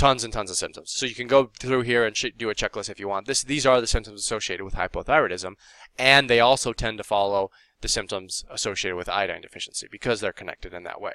Tons 0.00 0.24
and 0.24 0.32
tons 0.32 0.50
of 0.50 0.56
symptoms. 0.56 0.92
So 0.92 1.04
you 1.04 1.14
can 1.14 1.26
go 1.26 1.50
through 1.58 1.82
here 1.82 2.06
and 2.06 2.16
do 2.38 2.48
a 2.48 2.54
checklist 2.54 2.88
if 2.88 2.98
you 2.98 3.06
want. 3.06 3.26
This, 3.26 3.42
these 3.42 3.66
are 3.66 3.82
the 3.82 3.86
symptoms 3.86 4.22
associated 4.22 4.64
with 4.64 4.72
hypothyroidism, 4.72 5.56
and 5.98 6.30
they 6.30 6.40
also 6.40 6.72
tend 6.72 6.96
to 6.96 7.04
follow 7.04 7.50
the 7.82 7.88
symptoms 7.88 8.42
associated 8.50 8.96
with 8.96 9.10
iodine 9.10 9.42
deficiency 9.42 9.88
because 9.92 10.22
they're 10.22 10.32
connected 10.32 10.72
in 10.72 10.84
that 10.84 11.02
way. 11.02 11.12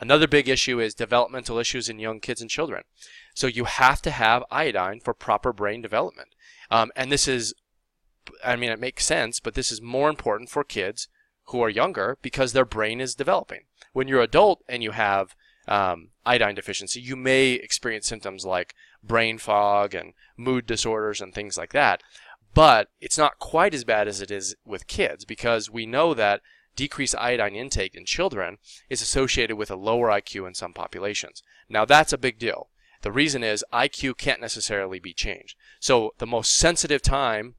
Another 0.00 0.26
big 0.26 0.48
issue 0.48 0.80
is 0.80 0.96
developmental 0.96 1.58
issues 1.58 1.88
in 1.88 2.00
young 2.00 2.18
kids 2.18 2.40
and 2.40 2.50
children. 2.50 2.82
So 3.36 3.46
you 3.46 3.66
have 3.66 4.02
to 4.02 4.10
have 4.10 4.42
iodine 4.50 4.98
for 4.98 5.14
proper 5.14 5.52
brain 5.52 5.80
development. 5.80 6.30
Um, 6.72 6.90
and 6.96 7.12
this 7.12 7.28
is, 7.28 7.54
I 8.44 8.56
mean, 8.56 8.70
it 8.70 8.80
makes 8.80 9.06
sense, 9.06 9.38
but 9.38 9.54
this 9.54 9.70
is 9.70 9.80
more 9.80 10.10
important 10.10 10.50
for 10.50 10.64
kids 10.64 11.06
who 11.50 11.60
are 11.60 11.70
younger 11.70 12.18
because 12.20 12.52
their 12.52 12.64
brain 12.64 13.00
is 13.00 13.14
developing. 13.14 13.66
When 13.92 14.08
you're 14.08 14.22
adult 14.22 14.64
and 14.68 14.82
you 14.82 14.90
have 14.90 15.36
um, 15.66 16.10
iodine 16.26 16.54
deficiency, 16.54 17.00
you 17.00 17.16
may 17.16 17.52
experience 17.52 18.06
symptoms 18.06 18.44
like 18.44 18.74
brain 19.02 19.38
fog 19.38 19.94
and 19.94 20.12
mood 20.36 20.66
disorders 20.66 21.20
and 21.20 21.34
things 21.34 21.56
like 21.56 21.72
that. 21.72 22.02
But 22.52 22.88
it's 23.00 23.18
not 23.18 23.38
quite 23.38 23.74
as 23.74 23.84
bad 23.84 24.06
as 24.06 24.20
it 24.20 24.30
is 24.30 24.54
with 24.64 24.86
kids 24.86 25.24
because 25.24 25.70
we 25.70 25.86
know 25.86 26.14
that 26.14 26.40
decreased 26.76 27.16
iodine 27.16 27.54
intake 27.54 27.94
in 27.94 28.04
children 28.04 28.58
is 28.88 29.02
associated 29.02 29.56
with 29.56 29.70
a 29.70 29.76
lower 29.76 30.08
IQ 30.08 30.46
in 30.46 30.54
some 30.54 30.72
populations. 30.72 31.42
Now 31.68 31.84
that's 31.84 32.12
a 32.12 32.18
big 32.18 32.38
deal. 32.38 32.68
The 33.02 33.12
reason 33.12 33.42
is 33.44 33.64
IQ 33.72 34.16
can't 34.18 34.40
necessarily 34.40 34.98
be 34.98 35.12
changed. 35.12 35.56
So 35.78 36.14
the 36.18 36.26
most 36.26 36.52
sensitive 36.52 37.02
time 37.02 37.54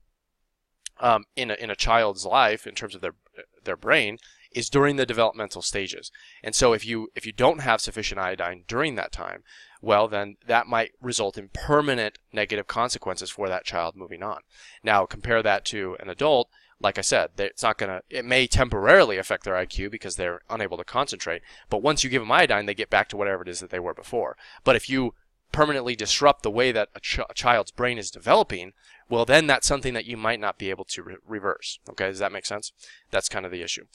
um, 1.00 1.26
in, 1.36 1.52
a, 1.52 1.54
in 1.56 1.70
a 1.70 1.76
child's 1.76 2.26
life 2.26 2.66
in 2.66 2.74
terms 2.74 2.96
of 2.96 3.02
their, 3.02 3.16
their 3.64 3.78
brain 3.78 4.18
is 4.56 4.70
during 4.70 4.96
the 4.96 5.06
developmental 5.06 5.62
stages. 5.62 6.12
And 6.42 6.56
so 6.56 6.74
if 6.74 6.86
you 6.86 7.10
if 7.14 7.26
you 7.26 7.34
don't 7.34 7.60
have 7.60 7.82
sufficient 7.82 8.20
iodine 8.20 8.64
during 8.68 8.96
that 8.96 9.12
time, 9.12 9.44
well 9.82 10.08
then 10.08 10.38
that 10.48 10.66
might 10.66 10.94
result 11.02 11.38
in 11.38 11.50
permanent 11.54 12.18
negative 12.32 12.66
consequences 12.66 13.30
for 13.30 13.50
that 13.50 13.66
child 13.66 13.96
moving 13.96 14.24
on. 14.24 14.40
Now 14.82 15.06
compare 15.06 15.44
that 15.44 15.66
to 15.66 15.98
an 16.00 16.10
adult, 16.10 16.50
like 16.80 16.98
I 16.98 17.02
said, 17.02 17.32
it's 17.38 17.64
not 17.64 17.78
going 17.78 17.90
to 17.90 18.02
it 18.10 18.26
may 18.26 18.48
temporarily 18.48 19.18
affect 19.18 19.44
their 19.44 19.56
IQ 19.56 19.92
because 19.92 20.16
they're 20.16 20.42
unable 20.50 20.78
to 20.78 20.86
concentrate, 20.86 21.42
but 21.70 21.84
once 21.84 22.04
you 22.04 22.10
give 22.10 22.22
them 22.22 22.32
iodine, 22.32 22.66
they 22.66 22.74
get 22.74 22.90
back 22.90 23.10
to 23.10 23.18
whatever 23.18 23.44
it 23.44 23.50
is 23.50 23.60
that 23.60 23.70
they 23.70 23.80
were 23.80 23.94
before. 23.94 24.38
But 24.64 24.78
if 24.78 24.90
you 24.90 25.14
permanently 25.52 25.96
disrupt 25.96 26.44
the 26.44 26.52
way 26.52 26.72
that 26.72 26.90
a, 26.96 27.00
ch- 27.00 27.20
a 27.30 27.34
child's 27.34 27.72
brain 27.72 27.98
is 27.98 28.10
developing, 28.10 28.72
well 29.10 29.26
then 29.26 29.48
that's 29.48 29.68
something 29.68 29.94
that 29.94 30.06
you 30.06 30.16
might 30.16 30.40
not 30.40 30.58
be 30.58 30.70
able 30.70 30.86
to 30.86 31.04
re- 31.04 31.16
reverse. 31.28 31.80
Okay, 31.90 32.08
does 32.08 32.20
that 32.20 32.32
make 32.32 32.46
sense? 32.46 32.72
That's 33.12 33.30
kind 33.30 33.46
of 33.46 33.52
the 33.52 33.62
issue. 33.62 33.86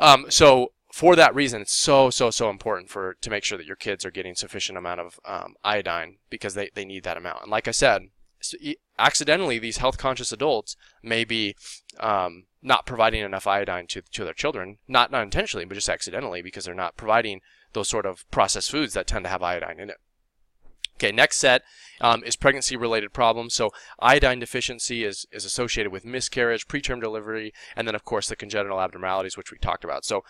Um, 0.00 0.26
so 0.30 0.72
for 0.92 1.14
that 1.14 1.34
reason, 1.34 1.62
it's 1.62 1.74
so 1.74 2.10
so 2.10 2.30
so 2.30 2.50
important 2.50 2.90
for 2.90 3.16
to 3.20 3.30
make 3.30 3.44
sure 3.44 3.58
that 3.58 3.66
your 3.66 3.76
kids 3.76 4.04
are 4.04 4.10
getting 4.10 4.34
sufficient 4.34 4.78
amount 4.78 5.00
of 5.00 5.20
um, 5.24 5.54
iodine 5.62 6.16
because 6.30 6.54
they, 6.54 6.70
they 6.74 6.84
need 6.84 7.04
that 7.04 7.16
amount. 7.16 7.42
And 7.42 7.50
like 7.50 7.68
I 7.68 7.72
said, 7.72 8.08
accidentally 8.98 9.58
these 9.58 9.76
health 9.76 9.98
conscious 9.98 10.32
adults 10.32 10.76
may 11.02 11.24
be 11.24 11.54
um, 12.00 12.44
not 12.62 12.86
providing 12.86 13.22
enough 13.22 13.46
iodine 13.46 13.86
to 13.88 14.02
to 14.02 14.24
their 14.24 14.34
children, 14.34 14.78
not 14.88 15.10
not 15.10 15.22
intentionally, 15.22 15.64
but 15.64 15.74
just 15.74 15.88
accidentally 15.88 16.42
because 16.42 16.64
they're 16.64 16.74
not 16.74 16.96
providing 16.96 17.40
those 17.72 17.88
sort 17.88 18.06
of 18.06 18.28
processed 18.30 18.70
foods 18.70 18.94
that 18.94 19.06
tend 19.06 19.24
to 19.24 19.30
have 19.30 19.42
iodine 19.42 19.78
in 19.78 19.90
it. 19.90 19.98
Okay, 21.00 21.12
next 21.12 21.38
set 21.38 21.62
um, 22.02 22.22
is 22.24 22.36
pregnancy-related 22.36 23.14
problems. 23.14 23.54
So 23.54 23.70
iodine 24.00 24.38
deficiency 24.38 25.02
is, 25.02 25.26
is 25.32 25.46
associated 25.46 25.90
with 25.90 26.04
miscarriage, 26.04 26.68
preterm 26.68 27.00
delivery, 27.00 27.54
and 27.74 27.88
then 27.88 27.94
of 27.94 28.04
course 28.04 28.28
the 28.28 28.36
congenital 28.36 28.80
abnormalities, 28.82 29.34
which 29.34 29.50
we 29.50 29.56
talked 29.56 29.82
about. 29.82 30.04
So 30.04 30.24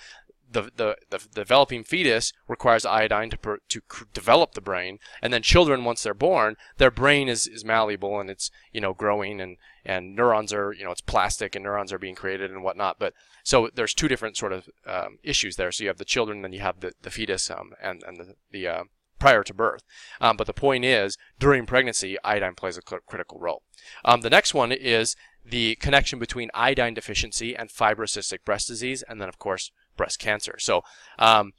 the, 0.49 0.71
the, 0.77 0.97
the 1.11 1.27
developing 1.35 1.83
fetus 1.83 2.33
requires 2.47 2.87
iodine 2.87 3.31
to, 3.31 3.39
per, 3.39 3.59
to 3.69 3.81
develop 4.13 4.55
the 4.55 4.61
brain, 4.61 4.99
and 5.21 5.33
then 5.33 5.43
children, 5.43 5.85
once 5.85 6.05
they're 6.05 6.15
born, 6.15 6.57
their 6.79 6.91
brain 6.91 7.29
is, 7.29 7.49
is 7.49 7.65
malleable 7.65 8.21
and 8.21 8.31
it's 8.31 8.51
you 8.73 8.81
know 8.81 8.95
growing 8.95 9.41
and, 9.41 9.57
and 9.85 10.15
neurons 10.15 10.53
are 10.53 10.73
you 10.73 10.85
know 10.85 10.91
it's 10.91 11.01
plastic 11.01 11.55
and 11.57 11.65
neurons 11.65 11.93
are 11.93 11.99
being 11.99 12.15
created 12.15 12.51
and 12.51 12.63
whatnot. 12.63 12.99
But 12.99 13.15
so 13.43 13.71
there's 13.75 13.95
two 13.95 14.09
different 14.09 14.37
sort 14.37 14.53
of 14.53 14.69
um, 14.87 15.19
issues 15.25 15.57
there. 15.57 15.73
So 15.73 15.83
you 15.83 15.89
have 15.89 15.99
the 15.99 16.05
children, 16.05 16.43
then 16.43 16.53
you 16.53 16.61
have 16.61 16.81
the, 16.81 16.93
the 17.03 17.11
fetus 17.11 17.51
um, 17.51 17.73
and 17.83 18.03
and 18.07 18.17
the, 18.19 18.35
the 18.51 18.69
uh, 18.69 18.85
prior 19.21 19.45
to 19.45 19.55
birth. 19.55 19.85
Um, 20.21 20.37
but 20.37 20.49
the 20.49 20.53
point 20.53 20.85
is, 20.85 21.17
during 21.39 21.67
pregnancy, 21.67 22.17
iodine 22.25 22.57
plays 22.57 22.77
a 22.77 22.83
critical 22.83 23.39
role. 23.39 23.63
Um, 24.05 24.23
the 24.23 24.31
next 24.31 24.53
one 24.55 24.73
is 24.73 25.15
the 25.45 25.77
connection 25.77 26.19
between 26.19 26.51
iodine 26.55 26.95
deficiency 26.95 27.55
and 27.55 27.71
fibrocystic 27.71 28.45
breast 28.45 28.67
disease, 28.67 29.05
and 29.09 29.21
then, 29.21 29.29
of 29.29 29.39
course, 29.39 29.71
breast 29.97 30.19
cancer. 30.19 30.57
So, 30.59 30.83
um, 31.19 31.53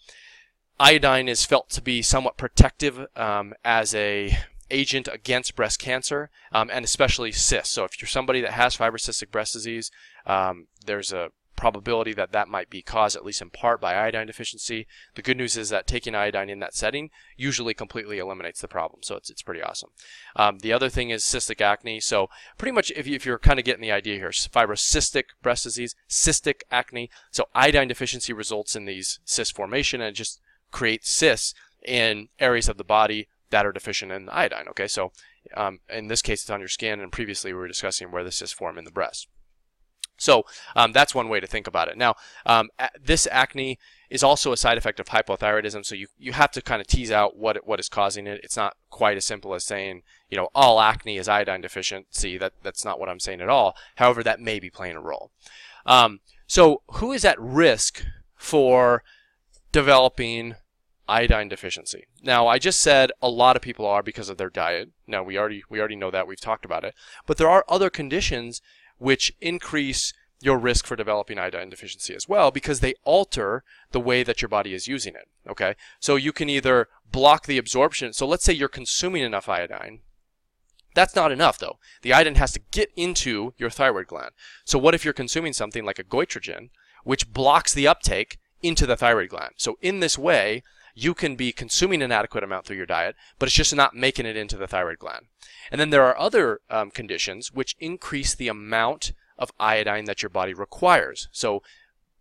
iodine 0.80 1.30
is 1.30 1.46
felt 1.46 1.70
to 1.70 1.82
be 1.82 2.02
somewhat 2.02 2.38
protective 2.38 3.06
um, 3.16 3.54
as 3.64 3.96
a 3.96 4.38
agent 4.72 5.08
against 5.12 5.56
breast 5.56 5.80
cancer 5.80 6.30
um, 6.52 6.70
and 6.72 6.86
especially 6.86 7.32
cysts. 7.32 7.74
So 7.74 7.84
if 7.84 8.02
you're 8.02 8.08
somebody 8.08 8.42
that 8.42 8.54
has 8.54 8.78
fibrocystic 8.78 9.30
breast 9.30 9.54
disease, 9.54 9.92
um, 10.26 10.68
there's 10.86 11.12
a 11.12 11.30
probability 11.62 12.12
that 12.12 12.32
that 12.32 12.48
might 12.48 12.72
be 12.72 12.82
caused 12.82 13.16
at 13.16 13.24
least 13.24 13.40
in 13.40 13.52
part 13.52 13.80
by 13.80 13.94
iodine 13.94 14.26
deficiency. 14.26 14.88
The 15.14 15.22
good 15.22 15.38
news 15.38 15.56
is 15.56 15.70
that 15.70 15.86
taking 15.86 16.16
iodine 16.16 16.50
in 16.50 16.58
that 16.58 16.74
setting 16.74 17.12
usually 17.38 17.76
completely 17.76 18.18
eliminates 18.18 18.62
the 18.62 18.68
problem. 18.68 19.04
So 19.04 19.16
it's, 19.16 19.30
it's 19.30 19.44
pretty 19.44 19.62
awesome. 19.62 19.92
Um, 20.36 20.58
the 20.58 20.74
other 20.74 20.90
thing 20.90 21.12
is 21.12 21.24
cystic 21.24 21.62
acne. 21.62 22.00
So 22.00 22.32
pretty 22.58 22.72
much 22.72 22.92
if, 22.96 23.06
you, 23.06 23.14
if 23.14 23.28
you're 23.28 23.38
kind 23.38 23.60
of 23.60 23.66
getting 23.66 23.84
the 23.84 23.92
idea 23.92 24.16
here, 24.16 24.32
fibrocystic 24.32 25.26
breast 25.44 25.64
disease, 25.64 25.94
cystic 26.10 26.62
acne. 26.72 27.12
So 27.30 27.46
iodine 27.54 27.90
deficiency 27.90 28.34
results 28.34 28.76
in 28.76 28.86
these 28.86 29.20
cyst 29.24 29.56
formation 29.56 30.02
and 30.02 30.16
just 30.16 30.42
creates 30.72 31.12
cysts 31.12 31.54
in 31.86 32.30
areas 32.40 32.70
of 32.70 32.78
the 32.78 32.84
body 32.84 33.28
that 33.52 33.68
are 33.68 33.72
deficient 33.72 34.12
in 34.12 34.30
iodine. 34.30 34.68
Okay, 34.70 34.88
so 34.88 35.12
um, 35.56 35.80
in 35.90 36.08
this 36.08 36.24
case, 36.24 36.42
it's 36.42 36.50
on 36.50 36.60
your 36.60 36.70
skin, 36.70 37.00
and 37.00 37.12
previously 37.12 37.54
we 37.54 37.60
were 37.60 37.68
discussing 37.68 38.12
where 38.12 38.24
the 38.24 38.32
cysts 38.32 38.56
form 38.56 38.80
in 38.80 38.84
the 38.84 38.90
breast. 38.90 39.28
So 40.22 40.46
um, 40.76 40.92
that's 40.92 41.16
one 41.16 41.30
way 41.30 41.40
to 41.40 41.48
think 41.48 41.68
about 41.68 41.88
it. 41.88 41.98
Now, 41.98 42.16
um, 42.46 42.70
this 43.02 43.28
acne 43.32 43.80
is 44.10 44.24
also 44.24 44.52
a 44.52 44.58
side 44.58 44.78
effect 44.78 45.00
of 45.00 45.08
hypothyroidism, 45.08 45.84
so 45.84 45.96
you, 45.96 46.08
you 46.20 46.34
have 46.34 46.52
to 46.52 46.62
kind 46.62 46.80
of 46.80 46.88
tease 46.88 47.12
out 47.12 47.38
what 47.38 47.66
what 47.66 47.80
is 47.80 47.90
causing 47.90 48.28
it. 48.28 48.40
It's 48.44 48.58
not 48.58 48.76
quite 48.90 49.18
as 49.18 49.26
simple 49.26 49.56
as 49.56 49.64
saying, 49.64 50.04
you 50.30 50.38
know, 50.38 50.50
all 50.54 50.80
acne 50.80 51.18
is 51.18 51.28
iodine 51.28 51.62
deficiency. 51.62 52.38
That 52.38 52.54
that's 52.62 52.86
not 52.86 53.00
what 53.00 53.10
I'm 53.10 53.20
saying 53.20 53.42
at 53.42 53.50
all. 53.50 53.76
However, 53.96 54.22
that 54.22 54.40
may 54.40 54.60
be 54.60 54.70
playing 54.70 54.96
a 54.96 55.02
role. 55.02 55.32
Um, 55.86 56.20
so, 56.46 56.84
who 56.94 57.12
is 57.12 57.26
at 57.26 57.42
risk 57.42 58.06
for 58.36 59.04
developing 59.72 60.56
iodine 61.08 61.48
deficiency? 61.48 62.06
Now, 62.22 62.48
I 62.48 62.60
just 62.60 62.80
said 62.80 63.12
a 63.22 63.30
lot 63.30 63.56
of 63.56 63.64
people 63.64 63.88
are 63.88 64.04
because 64.04 64.30
of 64.30 64.38
their 64.38 64.52
diet. 64.52 64.90
Now, 65.08 65.24
we 65.24 65.38
already 65.38 65.64
we 65.68 65.80
already 65.80 65.96
know 65.96 66.12
that. 66.12 66.28
We've 66.28 66.40
talked 66.40 66.66
about 66.66 66.84
it. 66.84 66.94
But 67.26 67.38
there 67.38 67.50
are 67.50 67.66
other 67.68 67.90
conditions 67.90 68.62
which 69.02 69.34
increase 69.42 70.14
your 70.42 70.60
risk 70.60 70.86
for 70.86 70.96
developing 70.96 71.40
iodine 71.40 71.70
deficiency 71.70 72.14
as 72.14 72.30
well 72.30 72.52
because 72.52 72.80
they 72.80 72.94
alter 73.04 73.64
the 73.92 74.00
way 74.00 74.22
that 74.22 74.44
your 74.44 74.50
body 74.50 74.76
is 74.76 74.88
using 74.88 75.16
it. 75.16 75.28
Okay, 75.50 75.74
so 76.00 76.16
you 76.16 76.32
can 76.32 76.50
either 76.50 76.88
block 77.12 77.48
the 77.48 77.58
absorption. 77.58 78.14
So 78.14 78.28
let's 78.28 78.44
say 78.44 78.54
you're 78.54 78.70
consuming 78.70 79.24
enough 79.24 79.50
iodine, 79.50 80.02
That's 80.94 81.16
not 81.16 81.32
enough 81.32 81.58
though. 81.58 81.80
The 82.04 82.14
iodine 82.14 82.36
has 82.36 82.52
to 82.54 82.62
get 82.72 82.90
into 82.96 83.54
your 83.58 83.72
thyroid 83.72 84.08
gland. 84.08 84.32
So 84.66 84.78
what 84.78 84.94
if 84.94 85.04
you're 85.04 85.14
consuming 85.14 85.54
something 85.54 85.84
like 85.84 86.00
a 86.00 86.04
goitrogen, 86.04 86.70
which 87.04 87.32
blocks 87.34 87.74
the 87.74 87.88
uptake 87.88 88.38
into 88.62 88.86
the 88.86 88.98
thyroid 88.98 89.30
gland? 89.30 89.54
So 89.58 89.78
in 89.82 90.00
this 90.00 90.18
way, 90.18 90.64
you 90.96 91.14
can 91.14 91.36
be 91.36 91.52
consuming 91.52 92.02
an 92.02 92.12
adequate 92.12 92.44
amount 92.44 92.66
through 92.66 92.78
your 92.78 92.86
diet, 92.86 93.16
but 93.40 93.48
it's 93.48 93.56
just 93.56 93.76
not 93.76 93.96
making 93.96 94.26
it 94.26 94.38
into 94.38 94.58
the 94.58 94.68
thyroid 94.68 95.00
gland. 95.00 95.28
And 95.72 95.80
then 95.80 95.90
there 95.90 96.04
are 96.04 96.20
other 96.20 96.60
um, 96.70 96.92
conditions 96.92 97.52
which 97.52 97.76
increase 97.80 98.36
the 98.36 98.48
amount 98.48 99.14
of 99.38 99.52
iodine 99.60 100.06
that 100.06 100.22
your 100.22 100.30
body 100.30 100.54
requires. 100.54 101.28
So 101.32 101.64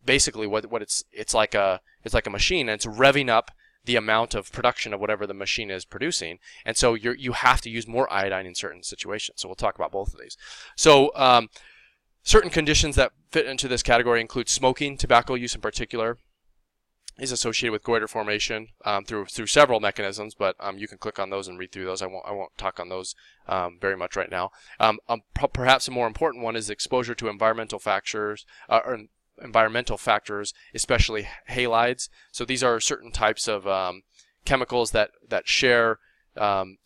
basically, 0.05 0.47
what 0.47 0.71
what 0.71 0.83
it's 0.83 1.05
it's 1.13 1.35
like 1.35 1.55
a 1.55 1.81
it's 2.05 2.15
like 2.15 2.27
a 2.27 2.31
machine, 2.31 2.69
and 2.69 2.75
it's 2.75 2.87
revving 2.87 3.29
up 3.29 3.51
the 3.85 3.97
amount 3.97 4.35
of 4.35 4.53
production 4.53 4.93
of 4.93 5.01
whatever 5.01 5.27
the 5.27 5.35
machine 5.35 5.71
is 5.71 5.85
producing, 5.85 6.39
and 6.65 6.77
so 6.77 6.95
you 6.95 7.13
you 7.13 7.33
have 7.33 7.61
to 7.63 7.71
use 7.71 7.87
more 7.87 8.11
iodine 8.13 8.47
in 8.47 8.55
certain 8.55 8.83
situations. 8.83 9.41
So 9.41 9.49
we'll 9.49 9.55
talk 9.55 9.75
about 9.75 9.93
both 9.93 10.15
of 10.15 10.21
these. 10.21 10.37
So 10.77 11.13
um, 11.15 11.49
certain 12.23 12.51
conditions 12.51 12.97
that 12.97 13.13
fit 13.31 13.47
into 13.47 13.69
this 13.69 13.83
category 13.83 14.21
include 14.21 14.49
smoking, 14.49 14.97
tobacco 14.97 15.35
use 15.35 15.55
in 15.55 15.61
particular, 15.61 16.19
is 17.21 17.33
associated 17.33 17.73
with 17.73 17.85
goiter 17.85 18.09
formation 18.09 18.69
um, 18.85 19.05
through 19.05 19.27
through 19.27 19.47
several 19.47 19.79
mechanisms, 19.79 20.35
but 20.35 20.57
um, 20.59 20.79
you 20.79 20.89
can 20.89 20.99
click 20.99 21.19
on 21.19 21.31
those 21.31 21.47
and 21.47 21.59
read 21.59 21.71
through 21.71 21.85
those. 21.85 22.03
I 22.03 22.07
won't 22.07 22.27
I 22.27 22.33
won't 22.33 22.57
talk 22.57 22.81
on 22.81 22.89
those 22.89 23.15
um, 23.47 23.79
very 23.81 23.97
much 23.97 24.17
right 24.17 24.31
now. 24.31 24.51
Um, 24.81 24.99
um, 25.09 25.21
perhaps 25.53 25.87
a 25.87 25.91
more 25.91 26.07
important 26.07 26.43
one 26.43 26.57
is 26.57 26.71
exposure 26.71 27.15
to 27.15 27.29
environmental 27.29 27.79
factors 27.79 28.47
uh, 28.69 28.81
or 28.85 28.99
environmental 29.43 29.99
factors, 29.99 30.55
especially 30.75 31.29
halides. 31.51 32.09
So 32.33 32.45
these 32.45 32.63
are 32.63 32.81
certain 32.81 33.13
types 33.13 33.47
of 33.47 33.67
um, 33.67 34.03
chemicals 34.45 34.93
that 34.93 35.11
that 35.29 35.47
share 35.47 35.99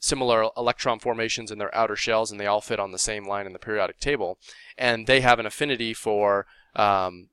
similar 0.01 0.49
electron 0.57 0.99
formations 0.99 1.53
in 1.53 1.59
their 1.59 1.73
outer 1.75 1.95
shells, 1.95 2.33
and 2.33 2.41
they 2.41 2.47
all 2.47 2.61
fit 2.61 2.81
on 2.81 2.91
the 2.91 2.99
same 2.99 3.29
line 3.29 3.47
in 3.47 3.53
the 3.53 3.59
periodic 3.59 4.01
table, 4.01 4.39
and 4.77 5.07
they 5.07 5.21
have 5.21 5.39
an 5.39 5.47
affinity 5.47 5.95
for 5.95 6.47
um, 6.75 7.29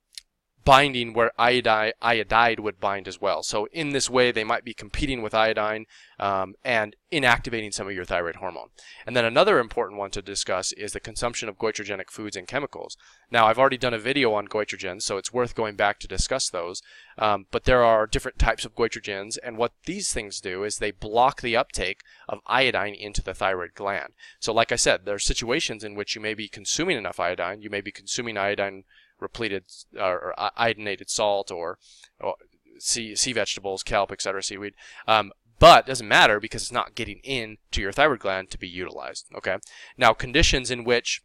binding 0.63 1.13
where 1.13 1.31
iodide, 1.39 1.93
iodide 2.01 2.59
would 2.59 2.79
bind 2.79 3.07
as 3.07 3.19
well. 3.19 3.43
So 3.43 3.67
in 3.71 3.89
this 3.91 4.09
way, 4.09 4.31
they 4.31 4.43
might 4.43 4.63
be 4.63 4.73
competing 4.73 5.21
with 5.21 5.33
iodine 5.33 5.85
um, 6.19 6.53
and 6.63 6.95
inactivating 7.11 7.73
some 7.73 7.87
of 7.87 7.93
your 7.93 8.05
thyroid 8.05 8.35
hormone. 8.35 8.69
And 9.05 9.15
then 9.15 9.25
another 9.25 9.59
important 9.59 9.99
one 9.99 10.11
to 10.11 10.21
discuss 10.21 10.71
is 10.73 10.93
the 10.93 10.99
consumption 10.99 11.49
of 11.49 11.57
goitrogenic 11.57 12.09
foods 12.09 12.35
and 12.35 12.47
chemicals. 12.47 12.95
Now, 13.31 13.47
I've 13.47 13.57
already 13.57 13.77
done 13.77 13.93
a 13.93 13.99
video 13.99 14.33
on 14.33 14.47
goitrogens, 14.47 15.01
so 15.01 15.17
it's 15.17 15.33
worth 15.33 15.55
going 15.55 15.75
back 15.75 15.99
to 15.99 16.07
discuss 16.07 16.49
those. 16.49 16.81
Um, 17.17 17.47
but 17.51 17.63
there 17.63 17.83
are 17.83 18.05
different 18.05 18.37
types 18.37 18.65
of 18.65 18.75
goitrogens, 18.75 19.37
and 19.43 19.57
what 19.57 19.73
these 19.85 20.13
things 20.13 20.39
do 20.39 20.63
is 20.63 20.77
they 20.77 20.91
block 20.91 21.41
the 21.41 21.57
uptake 21.57 22.01
of 22.29 22.39
iodine 22.45 22.93
into 22.93 23.23
the 23.23 23.33
thyroid 23.33 23.73
gland. 23.73 24.13
So 24.39 24.53
like 24.53 24.71
I 24.71 24.77
said, 24.77 25.05
there 25.05 25.15
are 25.15 25.19
situations 25.19 25.83
in 25.83 25.95
which 25.95 26.15
you 26.15 26.21
may 26.21 26.33
be 26.33 26.47
consuming 26.47 26.97
enough 26.97 27.19
iodine, 27.19 27.61
you 27.61 27.69
may 27.69 27.81
be 27.81 27.91
consuming 27.91 28.37
iodine 28.37 28.83
repleted 29.21 29.65
or 29.97 30.33
iodinated 30.57 31.09
salt 31.09 31.51
or, 31.51 31.77
or 32.19 32.35
sea, 32.79 33.15
sea 33.15 33.33
vegetables, 33.33 33.83
kelp, 33.83 34.11
etc., 34.11 34.43
seaweed. 34.43 34.73
Um, 35.07 35.31
but 35.59 35.85
doesn't 35.85 36.07
matter 36.07 36.39
because 36.39 36.63
it's 36.63 36.71
not 36.71 36.95
getting 36.95 37.19
in 37.23 37.57
to 37.69 37.81
your 37.81 37.91
thyroid 37.91 38.19
gland 38.19 38.49
to 38.49 38.57
be 38.57 38.67
utilized. 38.67 39.27
Okay. 39.37 39.57
Now, 39.95 40.11
conditions 40.11 40.71
in 40.71 40.83
which 40.83 41.21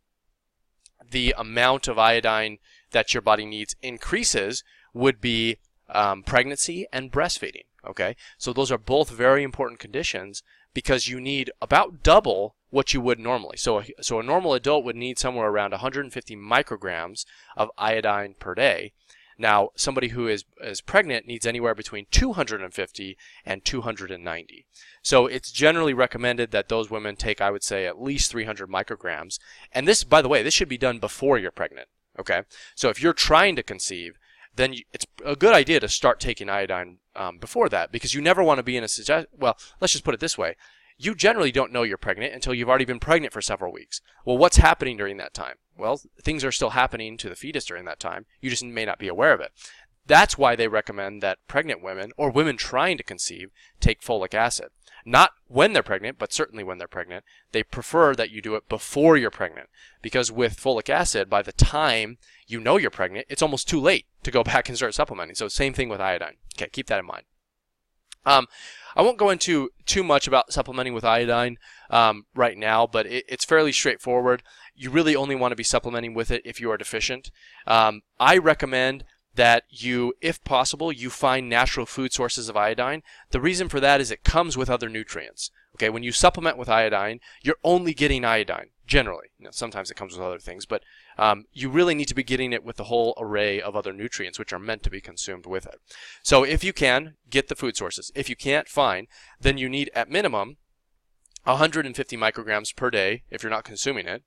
the 1.10 1.34
amount 1.38 1.88
of 1.88 1.98
iodine 1.98 2.58
that 2.90 3.14
your 3.14 3.22
body 3.22 3.46
needs 3.46 3.74
increases 3.80 4.62
would 4.92 5.22
be 5.22 5.56
um, 5.88 6.22
pregnancy 6.22 6.86
and 6.92 7.10
breastfeeding. 7.10 7.64
Okay. 7.86 8.14
So 8.36 8.52
those 8.52 8.70
are 8.70 8.78
both 8.78 9.08
very 9.08 9.42
important 9.42 9.80
conditions 9.80 10.42
because 10.76 11.08
you 11.08 11.18
need 11.18 11.50
about 11.62 12.02
double 12.02 12.54
what 12.68 12.92
you 12.92 13.00
would 13.00 13.18
normally. 13.18 13.56
So, 13.56 13.80
a, 13.80 13.86
so 14.02 14.20
a 14.20 14.22
normal 14.22 14.52
adult 14.52 14.84
would 14.84 14.94
need 14.94 15.18
somewhere 15.18 15.48
around 15.48 15.70
150 15.70 16.36
micrograms 16.36 17.24
of 17.56 17.70
iodine 17.78 18.34
per 18.38 18.54
day. 18.54 18.92
Now, 19.38 19.70
somebody 19.74 20.08
who 20.08 20.28
is, 20.28 20.44
is 20.60 20.82
pregnant 20.82 21.26
needs 21.26 21.46
anywhere 21.46 21.74
between 21.74 22.04
250 22.10 23.16
and 23.46 23.64
290. 23.64 24.66
So 25.00 25.26
it's 25.26 25.50
generally 25.50 25.94
recommended 25.94 26.50
that 26.50 26.68
those 26.68 26.90
women 26.90 27.16
take, 27.16 27.40
I 27.40 27.50
would 27.50 27.64
say, 27.64 27.86
at 27.86 28.02
least 28.02 28.30
300 28.30 28.68
micrograms. 28.68 29.38
And 29.72 29.88
this, 29.88 30.04
by 30.04 30.20
the 30.20 30.28
way, 30.28 30.42
this 30.42 30.52
should 30.52 30.68
be 30.68 30.76
done 30.76 30.98
before 30.98 31.38
you're 31.38 31.50
pregnant. 31.50 31.88
Okay? 32.18 32.42
So 32.74 32.90
if 32.90 33.00
you're 33.00 33.14
trying 33.14 33.56
to 33.56 33.62
conceive, 33.62 34.18
then 34.56 34.72
you, 34.72 34.82
it's 34.92 35.06
a 35.24 35.36
good 35.36 35.54
idea 35.54 35.80
to 35.80 35.88
start 35.88 36.18
taking 36.18 36.50
iodine 36.50 36.98
um, 37.14 37.38
before 37.38 37.68
that 37.68 37.92
because 37.92 38.14
you 38.14 38.20
never 38.20 38.42
want 38.42 38.58
to 38.58 38.62
be 38.62 38.76
in 38.76 38.84
a 38.84 38.88
suggest. 38.88 39.28
Well, 39.38 39.56
let's 39.80 39.92
just 39.92 40.04
put 40.04 40.14
it 40.14 40.20
this 40.20 40.36
way: 40.36 40.56
you 40.98 41.14
generally 41.14 41.52
don't 41.52 41.72
know 41.72 41.82
you're 41.82 41.98
pregnant 41.98 42.34
until 42.34 42.54
you've 42.54 42.68
already 42.68 42.84
been 42.84 43.00
pregnant 43.00 43.32
for 43.32 43.42
several 43.42 43.72
weeks. 43.72 44.00
Well, 44.24 44.38
what's 44.38 44.56
happening 44.56 44.96
during 44.96 45.18
that 45.18 45.34
time? 45.34 45.56
Well, 45.76 46.00
things 46.22 46.44
are 46.44 46.52
still 46.52 46.70
happening 46.70 47.16
to 47.18 47.28
the 47.28 47.36
fetus 47.36 47.66
during 47.66 47.84
that 47.84 48.00
time. 48.00 48.24
You 48.40 48.48
just 48.48 48.64
may 48.64 48.84
not 48.84 48.98
be 48.98 49.08
aware 49.08 49.32
of 49.32 49.40
it. 49.40 49.52
That's 50.06 50.38
why 50.38 50.54
they 50.54 50.68
recommend 50.68 51.22
that 51.22 51.38
pregnant 51.48 51.82
women 51.82 52.12
or 52.16 52.30
women 52.30 52.56
trying 52.56 52.96
to 52.96 53.02
conceive 53.02 53.50
take 53.80 54.00
folic 54.00 54.34
acid. 54.34 54.68
Not 55.04 55.32
when 55.46 55.72
they're 55.72 55.82
pregnant, 55.82 56.18
but 56.18 56.32
certainly 56.32 56.64
when 56.64 56.78
they're 56.78 56.88
pregnant. 56.88 57.24
They 57.52 57.62
prefer 57.62 58.14
that 58.14 58.30
you 58.30 58.40
do 58.40 58.54
it 58.54 58.68
before 58.68 59.16
you're 59.16 59.30
pregnant 59.30 59.68
because 60.02 60.32
with 60.32 60.60
folic 60.60 60.88
acid, 60.88 61.28
by 61.28 61.42
the 61.42 61.52
time 61.52 62.18
you 62.46 62.60
know 62.60 62.76
you're 62.76 62.90
pregnant, 62.90 63.26
it's 63.28 63.42
almost 63.42 63.68
too 63.68 63.80
late 63.80 64.06
to 64.22 64.30
go 64.30 64.42
back 64.44 64.68
and 64.68 64.76
start 64.76 64.94
supplementing. 64.94 65.36
So 65.36 65.48
same 65.48 65.74
thing 65.74 65.88
with 65.88 66.00
iodine. 66.00 66.36
Okay, 66.56 66.68
keep 66.70 66.86
that 66.86 67.00
in 67.00 67.06
mind. 67.06 67.24
Um, 68.26 68.46
I 68.96 69.02
won't 69.02 69.18
go 69.18 69.30
into 69.30 69.70
too 69.84 70.02
much 70.02 70.26
about 70.26 70.52
supplementing 70.52 70.94
with 70.94 71.04
iodine 71.04 71.58
um, 71.90 72.24
right 72.34 72.56
now, 72.56 72.86
but 72.86 73.06
it, 73.06 73.24
it's 73.28 73.44
fairly 73.44 73.72
straightforward. 73.72 74.42
You 74.74 74.90
really 74.90 75.14
only 75.14 75.34
want 75.34 75.52
to 75.52 75.56
be 75.56 75.62
supplementing 75.62 76.14
with 76.14 76.30
it 76.30 76.42
if 76.44 76.60
you 76.60 76.70
are 76.70 76.76
deficient. 76.76 77.30
Um, 77.66 78.02
I 78.18 78.38
recommend 78.38 79.04
that 79.34 79.64
you, 79.68 80.14
if 80.22 80.42
possible, 80.44 80.90
you 80.90 81.10
find 81.10 81.48
natural 81.48 81.84
food 81.86 82.12
sources 82.12 82.48
of 82.48 82.56
iodine. 82.56 83.02
The 83.30 83.40
reason 83.40 83.68
for 83.68 83.80
that 83.80 84.00
is 84.00 84.10
it 84.10 84.24
comes 84.24 84.56
with 84.56 84.70
other 84.70 84.88
nutrients. 84.88 85.50
Okay, 85.76 85.90
when 85.90 86.02
you 86.02 86.10
supplement 86.10 86.56
with 86.56 86.70
iodine, 86.70 87.20
you're 87.42 87.58
only 87.62 87.92
getting 87.92 88.24
iodine 88.24 88.70
generally. 88.86 89.26
You 89.38 89.44
know, 89.44 89.50
sometimes 89.52 89.90
it 89.90 89.96
comes 89.96 90.14
with 90.14 90.26
other 90.26 90.38
things, 90.38 90.64
but 90.64 90.82
um, 91.18 91.44
you 91.52 91.68
really 91.68 91.94
need 91.94 92.08
to 92.08 92.14
be 92.14 92.24
getting 92.24 92.54
it 92.54 92.64
with 92.64 92.76
the 92.76 92.84
whole 92.84 93.12
array 93.18 93.60
of 93.60 93.76
other 93.76 93.92
nutrients 93.92 94.38
which 94.38 94.54
are 94.54 94.58
meant 94.58 94.82
to 94.84 94.90
be 94.90 95.02
consumed 95.02 95.44
with 95.44 95.66
it. 95.66 95.78
So 96.22 96.44
if 96.44 96.64
you 96.64 96.72
can, 96.72 97.16
get 97.28 97.48
the 97.48 97.54
food 97.54 97.76
sources. 97.76 98.10
If 98.14 98.30
you 98.30 98.36
can't, 98.36 98.68
fine. 98.68 99.06
Then 99.38 99.58
you 99.58 99.68
need 99.68 99.90
at 99.94 100.10
minimum 100.10 100.56
150 101.44 102.16
micrograms 102.16 102.74
per 102.74 102.88
day 102.90 103.22
if 103.28 103.42
you're 103.42 103.50
not 103.50 103.64
consuming 103.64 104.06
it, 104.06 104.22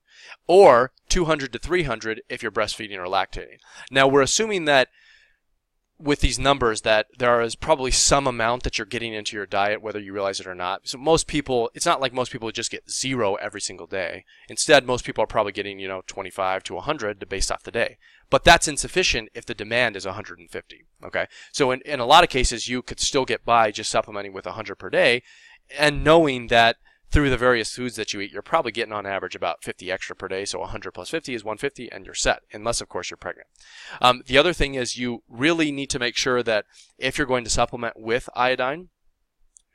or 0.45 0.91
200 1.09 1.51
to 1.51 1.57
300 1.57 2.21
if 2.29 2.43
you're 2.43 2.51
breastfeeding 2.51 2.97
or 2.97 3.05
lactating. 3.07 3.57
Now 3.89 4.07
we're 4.07 4.21
assuming 4.21 4.65
that 4.65 4.89
with 6.01 6.21
these 6.21 6.39
numbers 6.39 6.81
that 6.81 7.07
there 7.17 7.41
is 7.41 7.55
probably 7.55 7.91
some 7.91 8.25
amount 8.25 8.63
that 8.63 8.77
you're 8.77 8.85
getting 8.85 9.13
into 9.13 9.35
your 9.35 9.45
diet, 9.45 9.81
whether 9.81 9.99
you 9.99 10.13
realize 10.13 10.39
it 10.39 10.47
or 10.47 10.55
not. 10.55 10.88
So 10.88 10.97
most 10.97 11.27
people, 11.27 11.69
it's 11.73 11.85
not 11.85 11.99
like 11.99 12.13
most 12.13 12.31
people 12.31 12.49
just 12.51 12.71
get 12.71 12.89
zero 12.89 13.35
every 13.35 13.59
single 13.59 13.85
day. 13.85 14.23
Instead, 14.47 14.85
most 14.85 15.03
people 15.03 15.23
are 15.23 15.27
probably 15.27 15.51
getting, 15.51 15.77
you 15.77 15.89
know, 15.89 16.01
25 16.07 16.63
to 16.63 16.75
100 16.75 17.27
based 17.27 17.51
off 17.51 17.63
the 17.63 17.71
day. 17.71 17.97
But 18.29 18.45
that's 18.45 18.67
insufficient 18.67 19.29
if 19.33 19.45
the 19.45 19.53
demand 19.53 19.97
is 19.97 20.05
150. 20.05 20.85
Okay. 21.03 21.27
So 21.51 21.71
in, 21.71 21.81
in 21.81 21.99
a 21.99 22.05
lot 22.05 22.23
of 22.23 22.29
cases, 22.29 22.69
you 22.69 22.81
could 22.81 23.01
still 23.01 23.25
get 23.25 23.43
by 23.43 23.71
just 23.71 23.91
supplementing 23.91 24.31
with 24.31 24.45
100 24.45 24.75
per 24.75 24.89
day 24.89 25.21
and 25.77 26.03
knowing 26.03 26.47
that 26.47 26.77
through 27.12 27.30
the 27.30 27.38
various 27.38 27.74
foods 27.74 27.95
that 27.95 28.13
you 28.13 28.22
eat, 28.22 28.32
you're 28.32 28.41
probably 28.41 28.72
getting 28.72 28.93
on 28.93 29.06
average 29.06 29.36
about 29.36 29.63
50 29.63 29.91
extra 29.91 30.15
per 30.15 30.28
day. 30.28 30.45
So 30.45 30.60
100 30.60 30.91
plus 30.91 31.10
50 31.10 31.34
is 31.34 31.43
150 31.43 31.91
and 31.91 32.06
you're 32.06 32.13
set, 32.13 32.41
unless 32.54 32.82
of 32.82 32.89
course 32.89 33.10
you're 33.10 33.17
pregnant. 33.17 33.48
Um, 34.02 34.22
the 34.28 34.38
other 34.38 34.54
thing 34.54 34.76
is 34.76 34.98
you 34.98 35.24
really 35.28 35.72
need 35.72 35.89
to 35.91 36.00
make 36.00 36.15
sure 36.15 36.43
that 36.43 36.65
if 36.98 37.17
you're 37.17 37.28
going 37.28 37.43
to 37.43 37.50
supplement 37.50 38.00
with 38.00 38.30
iodine, 38.36 38.89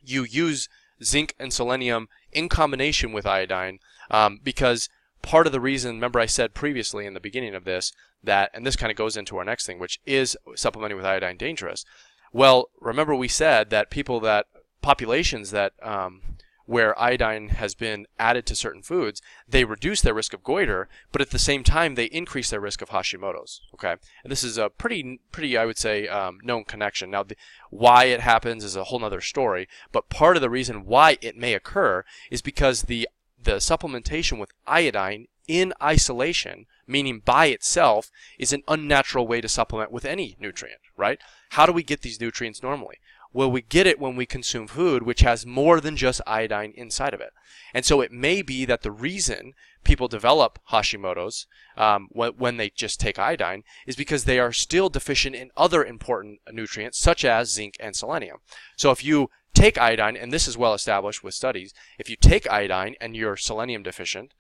you 0.03 0.23
use 0.23 0.69
zinc 1.03 1.35
and 1.39 1.53
selenium 1.53 2.09
in 2.33 2.49
combination 2.49 3.13
with 3.13 3.27
iodine 3.27 3.79
um, 4.11 4.39
because 4.43 4.89
part 5.23 5.47
of 5.47 5.53
the 5.53 5.61
reason, 5.61 5.97
remember 5.97 6.21
I 6.21 6.27
said 6.27 6.55
previously 6.55 7.07
in 7.07 7.15
the 7.15 7.21
beginning 7.21 7.55
of 7.55 7.65
this 7.65 7.93
that, 8.23 8.51
and 8.55 8.65
this 8.65 8.77
kind 8.77 8.93
of 8.93 8.97
goes 8.97 9.17
into 9.17 9.37
our 9.39 9.45
next 9.45 9.67
thing, 9.67 9.79
which 9.81 10.01
is 10.07 10.37
supplementing 10.55 10.97
with 10.97 11.07
iodine 11.07 11.37
dangerous? 11.37 11.85
Well, 12.33 12.69
remember 12.81 13.15
we 13.15 13.29
said 13.29 13.71
that 13.71 13.91
people 13.91 14.21
that 14.21 14.47
populations 14.83 15.51
that 15.51 15.73
um, 15.83 16.21
where 16.67 16.99
iodine 16.99 17.49
has 17.51 17.75
been 17.75 18.07
added 18.19 18.47
to 18.47 18.57
certain 18.57 18.83
foods, 18.83 19.21
they 19.49 19.65
reduce 19.65 20.01
their 20.01 20.15
risk 20.15 20.33
of 20.33 20.43
goiter, 20.43 20.89
but 21.13 21.21
at 21.21 21.31
the 21.31 21.39
same 21.39 21.63
time 21.63 21.95
they 21.95 22.07
increase 22.07 22.51
their 22.51 22.61
risk 22.61 22.81
of 22.81 22.91
Hashimoto's. 22.91 23.61
Okay, 23.75 23.97
and 24.23 24.31
this 24.31 24.43
is 24.43 24.57
a 24.57 24.71
pretty, 24.71 25.21
pretty, 25.31 25.57
I 25.57 25.67
would 25.67 25.79
say, 25.79 26.09
um, 26.09 26.39
known 26.43 26.65
connection. 26.65 27.11
Now, 27.11 27.23
the, 27.23 27.37
why 27.71 28.05
it 28.05 28.21
happens 28.21 28.65
is 28.65 28.77
a 28.77 28.85
whole 28.85 29.05
other 29.05 29.21
story, 29.21 29.69
but 29.93 30.09
part 30.09 30.37
of 30.37 30.43
the 30.43 30.51
reason 30.51 30.87
why 30.87 31.19
it 31.21 31.37
may 31.37 31.55
occur 31.55 32.05
is 32.31 32.43
because 32.43 32.83
the 32.83 33.09
the 33.43 33.57
supplementation 33.57 34.39
with 34.39 34.53
iodine 34.67 35.29
in 35.47 35.75
isolation, 35.83 36.65
meaning 36.87 37.21
by 37.23 37.47
itself, 37.47 38.11
is 38.39 38.55
an 38.55 38.63
unnatural 38.67 39.27
way 39.27 39.43
to 39.43 39.49
supplement 39.49 39.93
with 39.93 40.07
any 40.07 40.35
nutrient. 40.41 40.81
Right? 40.97 41.19
How 41.51 41.67
do 41.67 41.73
we 41.73 41.83
get 41.83 42.01
these 42.01 42.21
nutrients 42.21 42.63
normally? 42.63 42.97
Well, 43.35 43.51
we 43.51 43.63
get 43.63 43.89
it 43.89 43.99
when 43.99 44.15
we 44.15 44.27
consume 44.27 44.69
food, 44.69 45.03
which 45.03 45.21
has 45.21 45.45
more 45.45 45.81
than 45.81 45.97
just 45.97 46.21
iodine 46.25 46.73
inside 46.77 47.13
of 47.13 47.21
it. 47.21 47.33
And 47.75 47.85
so 47.85 48.01
it 48.01 48.13
may 48.13 48.43
be 48.43 48.65
that 48.65 48.83
the 48.83 48.93
reason 48.93 49.55
people 49.83 50.07
develop 50.07 50.61
Hashimoto's 50.71 51.49
um, 51.77 52.09
when, 52.13 52.31
when 52.39 52.57
they 52.59 52.71
just 52.71 53.01
take 53.01 53.19
iodine 53.19 53.65
is 53.89 53.97
because 53.97 54.25
they 54.25 54.39
are 54.39 54.53
still 54.53 54.89
deficient 54.89 55.35
in 55.35 55.51
other 55.57 55.85
important 55.85 56.39
nutrients, 56.53 56.97
such 56.97 57.25
as 57.25 57.53
zinc 57.53 57.75
and 57.81 57.97
selenium. 57.97 58.39
So 58.77 58.93
if 58.93 59.05
you 59.05 59.31
take 59.53 59.77
iodine, 59.79 60.17
and 60.17 60.33
this 60.33 60.47
is 60.47 60.57
well 60.57 60.73
established 60.73 61.25
with 61.25 61.35
studies, 61.35 61.75
if 61.99 62.09
you 62.09 62.15
take 62.15 62.49
iodine 62.49 62.95
and 63.01 63.17
you're 63.17 63.37
selenium 63.37 63.83
deficient, 63.83 64.33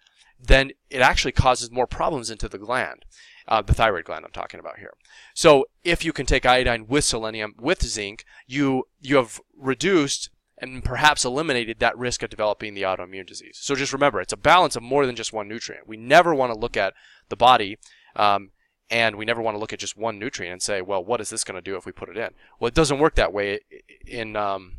then 0.47 0.73
it 0.91 1.01
actually 1.01 1.33
causes 1.33 1.71
more 1.71 1.87
problems 1.87 2.31
into 2.31 2.49
the 2.49 2.59
gland, 2.59 3.05
uh, 3.49 3.63
the 3.63 3.75
thyroid 3.75 4.05
gland 4.05 4.25
I'm 4.25 4.33
talking 4.33 4.61
about 4.61 4.79
here. 4.79 4.95
So 5.35 5.67
if 5.83 6.05
you 6.05 6.13
can 6.13 6.27
take 6.27 6.47
iodine 6.47 6.87
with 6.87 7.05
selenium, 7.05 7.55
with 7.59 7.85
zinc, 7.85 8.25
you, 8.47 8.85
you 9.01 9.17
have 9.17 9.41
reduced 9.57 10.31
and 10.59 10.85
perhaps 10.85 11.25
eliminated 11.25 11.79
that 11.81 11.99
risk 11.99 12.23
of 12.23 12.31
developing 12.31 12.75
the 12.75 12.83
autoimmune 12.83 13.27
disease. 13.27 13.59
So 13.61 13.75
just 13.75 13.93
remember, 13.93 14.21
it's 14.21 14.33
a 14.33 14.37
balance 14.37 14.77
of 14.77 14.83
more 14.83 15.05
than 15.05 15.17
just 15.17 15.33
one 15.33 15.49
nutrient. 15.49 15.89
We 15.89 15.97
never 15.97 16.35
want 16.35 16.53
to 16.53 16.59
look 16.59 16.77
at 16.77 16.95
the 17.29 17.37
body 17.37 17.79
um, 18.17 18.51
and 18.91 19.17
we 19.17 19.25
never 19.25 19.43
want 19.43 19.57
to 19.57 19.59
look 19.59 19.73
at 19.73 19.79
just 19.79 19.97
one 19.97 20.19
nutrient 20.19 20.53
and 20.53 20.63
say, 20.63 20.81
well, 20.81 21.05
what 21.05 21.21
is 21.21 21.31
this 21.31 21.45
going 21.45 21.57
to 21.57 21.63
do 21.63 21.77
if 21.77 21.87
we 21.87 21.93
put 21.93 22.09
it 22.09 22.17
in? 22.17 22.31
Well, 22.59 22.69
it 22.69 22.75
doesn't 22.75 22.99
work 22.99 23.15
that 23.17 23.33
way 23.33 23.61
in 24.07 24.37
um, 24.37 24.77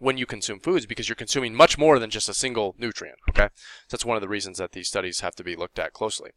when 0.00 0.18
you 0.18 0.26
consume 0.26 0.58
foods 0.58 0.86
because 0.86 1.08
you're 1.08 1.16
consuming 1.16 1.54
much 1.54 1.78
more 1.78 1.98
than 1.98 2.10
just 2.10 2.28
a 2.28 2.34
single 2.34 2.74
nutrient. 2.78 3.18
Okay, 3.28 3.48
so 3.54 3.86
that's 3.90 4.04
one 4.04 4.16
of 4.16 4.22
the 4.22 4.28
reasons 4.28 4.58
that 4.58 4.72
these 4.72 4.88
studies 4.88 5.20
have 5.20 5.36
to 5.36 5.44
be 5.44 5.54
looked 5.54 5.78
at 5.78 5.92
closely. 5.92 6.30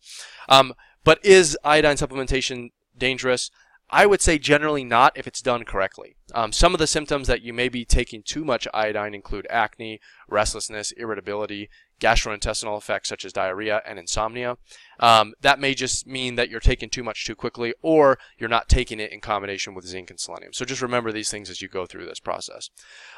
Um, 0.47 0.73
but 1.04 1.23
is 1.26 1.58
iodine 1.63 1.95
supplementation 1.95 2.71
dangerous? 2.97 3.49
I 3.89 4.06
would 4.06 4.21
say 4.21 4.39
generally 4.39 4.84
not 4.84 5.15
if 5.15 5.28
it's 5.28 5.41
done 5.41 5.65
correctly. 5.65 6.15
Um, 6.34 6.52
some 6.52 6.73
of 6.73 6.80
the 6.80 6.88
symptoms 6.88 7.28
that 7.28 7.41
you 7.41 7.54
may 7.54 7.69
be 7.69 7.86
taking 7.86 8.23
too 8.23 8.43
much 8.43 8.67
iodine 8.73 9.13
include 9.13 9.45
acne, 9.49 9.99
restlessness, 10.28 10.91
irritability, 10.93 11.69
gastrointestinal 11.99 12.77
effects 12.77 13.10
such 13.10 13.25
as 13.25 13.34
diarrhea 13.34 13.82
and 13.86 13.97
insomnia. 13.97 14.58
Um, 14.99 15.34
that 15.41 15.60
may 15.60 15.73
just 15.73 16.06
mean 16.06 16.36
that 16.36 16.49
you're 16.49 16.60
taking 16.60 16.89
too 16.89 17.03
much 17.03 17.25
too 17.25 17.36
quickly 17.36 17.73
or 17.82 18.19
you're 18.38 18.49
not 18.49 18.69
taking 18.69 18.99
it 18.99 19.12
in 19.12 19.21
combination 19.21 19.73
with 19.73 19.86
zinc 19.86 20.10
and 20.10 20.19
selenium. 20.19 20.53
So 20.53 20.65
just 20.65 20.82
remember 20.82 21.12
these 21.12 21.32
things 21.32 21.49
as 21.49 21.62
you 21.62 21.67
go 21.67 21.86
through 21.86 22.06
this 22.06 22.19
process. 22.19 22.69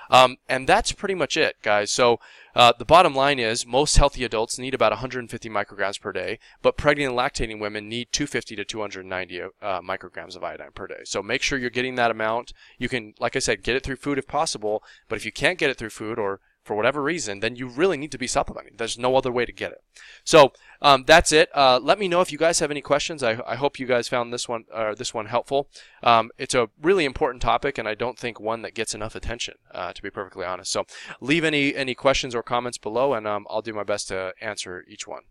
Um, 0.09 0.37
and 0.47 0.67
that's 0.67 0.91
pretty 0.91 1.15
much 1.15 1.35
it, 1.35 1.55
guys. 1.61 1.91
So 1.91 2.19
uh, 2.55 2.73
the 2.77 2.85
bottom 2.85 3.13
line 3.13 3.39
is 3.39 3.65
most 3.65 3.97
healthy 3.97 4.23
adults 4.23 4.57
need 4.57 4.73
about 4.73 4.91
150 4.91 5.49
micrograms 5.49 5.99
per 5.99 6.11
day, 6.11 6.39
but 6.61 6.77
pregnant 6.77 7.09
and 7.09 7.19
lactating 7.19 7.59
women 7.59 7.89
need 7.89 8.07
250 8.11 8.55
to 8.55 8.65
290 8.65 9.41
uh, 9.41 9.47
micrograms 9.81 10.35
of 10.35 10.43
iodine 10.43 10.71
per 10.73 10.87
day. 10.87 11.01
So 11.03 11.21
make 11.21 11.41
sure 11.41 11.57
you're 11.57 11.69
getting 11.69 11.95
that 11.95 12.11
amount. 12.11 12.53
You 12.77 12.87
can, 12.87 13.13
like 13.19 13.35
I 13.35 13.39
said, 13.39 13.63
get 13.63 13.75
it 13.75 13.83
through 13.83 13.97
food 13.97 14.17
if 14.17 14.27
possible, 14.27 14.83
but 15.09 15.17
if 15.17 15.25
you 15.25 15.31
can't 15.31 15.59
get 15.59 15.69
it 15.69 15.77
through 15.77 15.89
food 15.89 16.17
or 16.17 16.39
for 16.65 16.75
whatever 16.75 17.01
reason, 17.01 17.39
then 17.39 17.55
you 17.55 17.67
really 17.67 17.95
need 17.95 18.11
to 18.11 18.17
be 18.17 18.27
supplementing. 18.27 18.73
There's 18.75 18.97
no 18.97 19.15
other 19.15 19.31
way 19.31 19.45
to 19.45 19.51
get 19.53 19.71
it. 19.71 19.83
So 20.23 20.51
um, 20.81 21.03
that's 21.05 21.31
it. 21.31 21.49
Uh, 21.55 21.79
let 21.81 21.99
me 21.99 22.07
know 22.07 22.21
if 22.21 22.31
you 22.31 22.39
guys 22.39 22.59
have 22.59 22.71
any 22.71 22.81
questions. 22.81 23.21
I, 23.21 23.39
I 23.45 23.55
hope 23.55 23.79
you 23.79 23.85
guys 23.85 24.07
found 24.07 24.33
this 24.33 24.49
one 24.49 24.65
uh, 24.73 24.95
this 24.95 25.13
one 25.13 25.27
helpful. 25.27 25.69
Um, 26.01 26.31
it's 26.39 26.55
a 26.55 26.69
really 26.81 27.05
important 27.05 27.43
topic, 27.43 27.77
and 27.77 27.87
I 27.87 27.93
don't 27.93 28.17
think 28.17 28.39
one 28.39 28.63
that 28.63 28.73
gets 28.73 28.95
enough 28.95 29.15
attention, 29.15 29.55
uh, 29.71 29.93
to 29.93 30.01
be 30.01 30.09
perfectly 30.09 30.43
honest. 30.43 30.71
So 30.71 30.85
leave 31.21 31.43
any 31.43 31.75
any 31.75 31.93
questions 31.93 32.33
or 32.33 32.41
comments 32.41 32.79
below, 32.79 33.13
and 33.13 33.27
um, 33.27 33.45
I'll 33.49 33.61
do 33.61 33.73
my 33.73 33.83
best 33.83 34.07
to 34.07 34.33
answer 34.41 34.83
each 34.87 35.07
one. 35.07 35.21